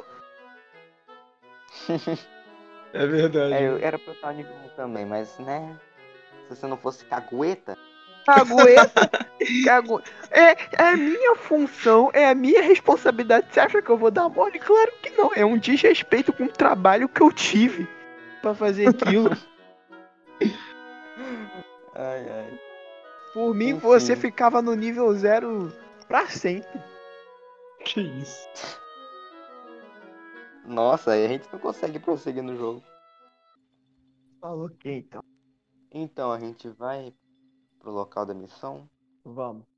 É 2.95 3.09
verdade. 3.09 3.53
É, 3.53 3.67
eu 3.67 3.77
era 3.79 3.99
pra 3.99 4.13
eu 4.13 4.15
estar 4.15 4.31
no 4.31 4.37
nível 4.37 4.55
1 4.55 4.69
também, 4.77 5.05
mas 5.05 5.37
né? 5.41 5.77
Se 6.45 6.55
você 6.55 6.67
não 6.69 6.77
fosse 6.77 7.05
cagueta. 7.05 7.77
Cagueta. 8.25 9.11
Cagu... 9.65 10.03
É, 10.31 10.51
é 10.51 10.89
a 10.89 10.97
minha 10.97 11.37
função, 11.37 12.11
é 12.13 12.29
a 12.29 12.35
minha 12.35 12.63
responsabilidade. 12.63 13.47
Você 13.51 13.61
acha 13.61 13.83
que 13.83 13.91
eu 13.91 13.97
vou 13.97 14.11
dar 14.11 14.29
mole? 14.29 14.59
Claro 14.59 14.93
que 15.03 15.11
não. 15.11 15.31
É 15.35 15.45
um 15.45 15.59
desrespeito 15.59 16.33
com 16.33 16.45
o 16.45 16.49
trabalho 16.49 17.09
que 17.09 17.21
eu 17.21 17.31
tive 17.31 17.87
pra 18.41 18.55
fazer 18.55 18.89
aquilo. 18.89 19.31
Ai, 21.97 22.29
ai. 22.29 22.61
Por 23.33 23.55
mim, 23.55 23.69
Enfim. 23.69 23.79
você 23.79 24.17
ficava 24.17 24.61
no 24.61 24.75
nível 24.75 25.13
zero 25.15 25.73
pra 26.09 26.27
sempre. 26.27 26.81
Que 27.85 28.01
isso? 28.01 28.49
Nossa, 30.67 31.13
aí 31.13 31.25
a 31.25 31.29
gente 31.29 31.49
não 31.53 31.59
consegue 31.61 31.99
prosseguir 32.01 32.43
no 32.43 32.57
jogo. 32.57 32.83
Falou 34.41 34.69
que 34.71 34.91
então. 34.91 35.23
Então 35.93 36.33
a 36.33 36.41
gente 36.41 36.69
vai 36.69 37.15
pro 37.85 37.93
local 37.93 38.25
da 38.25 38.33
missão. 38.33 38.89
Vamos. 39.23 39.74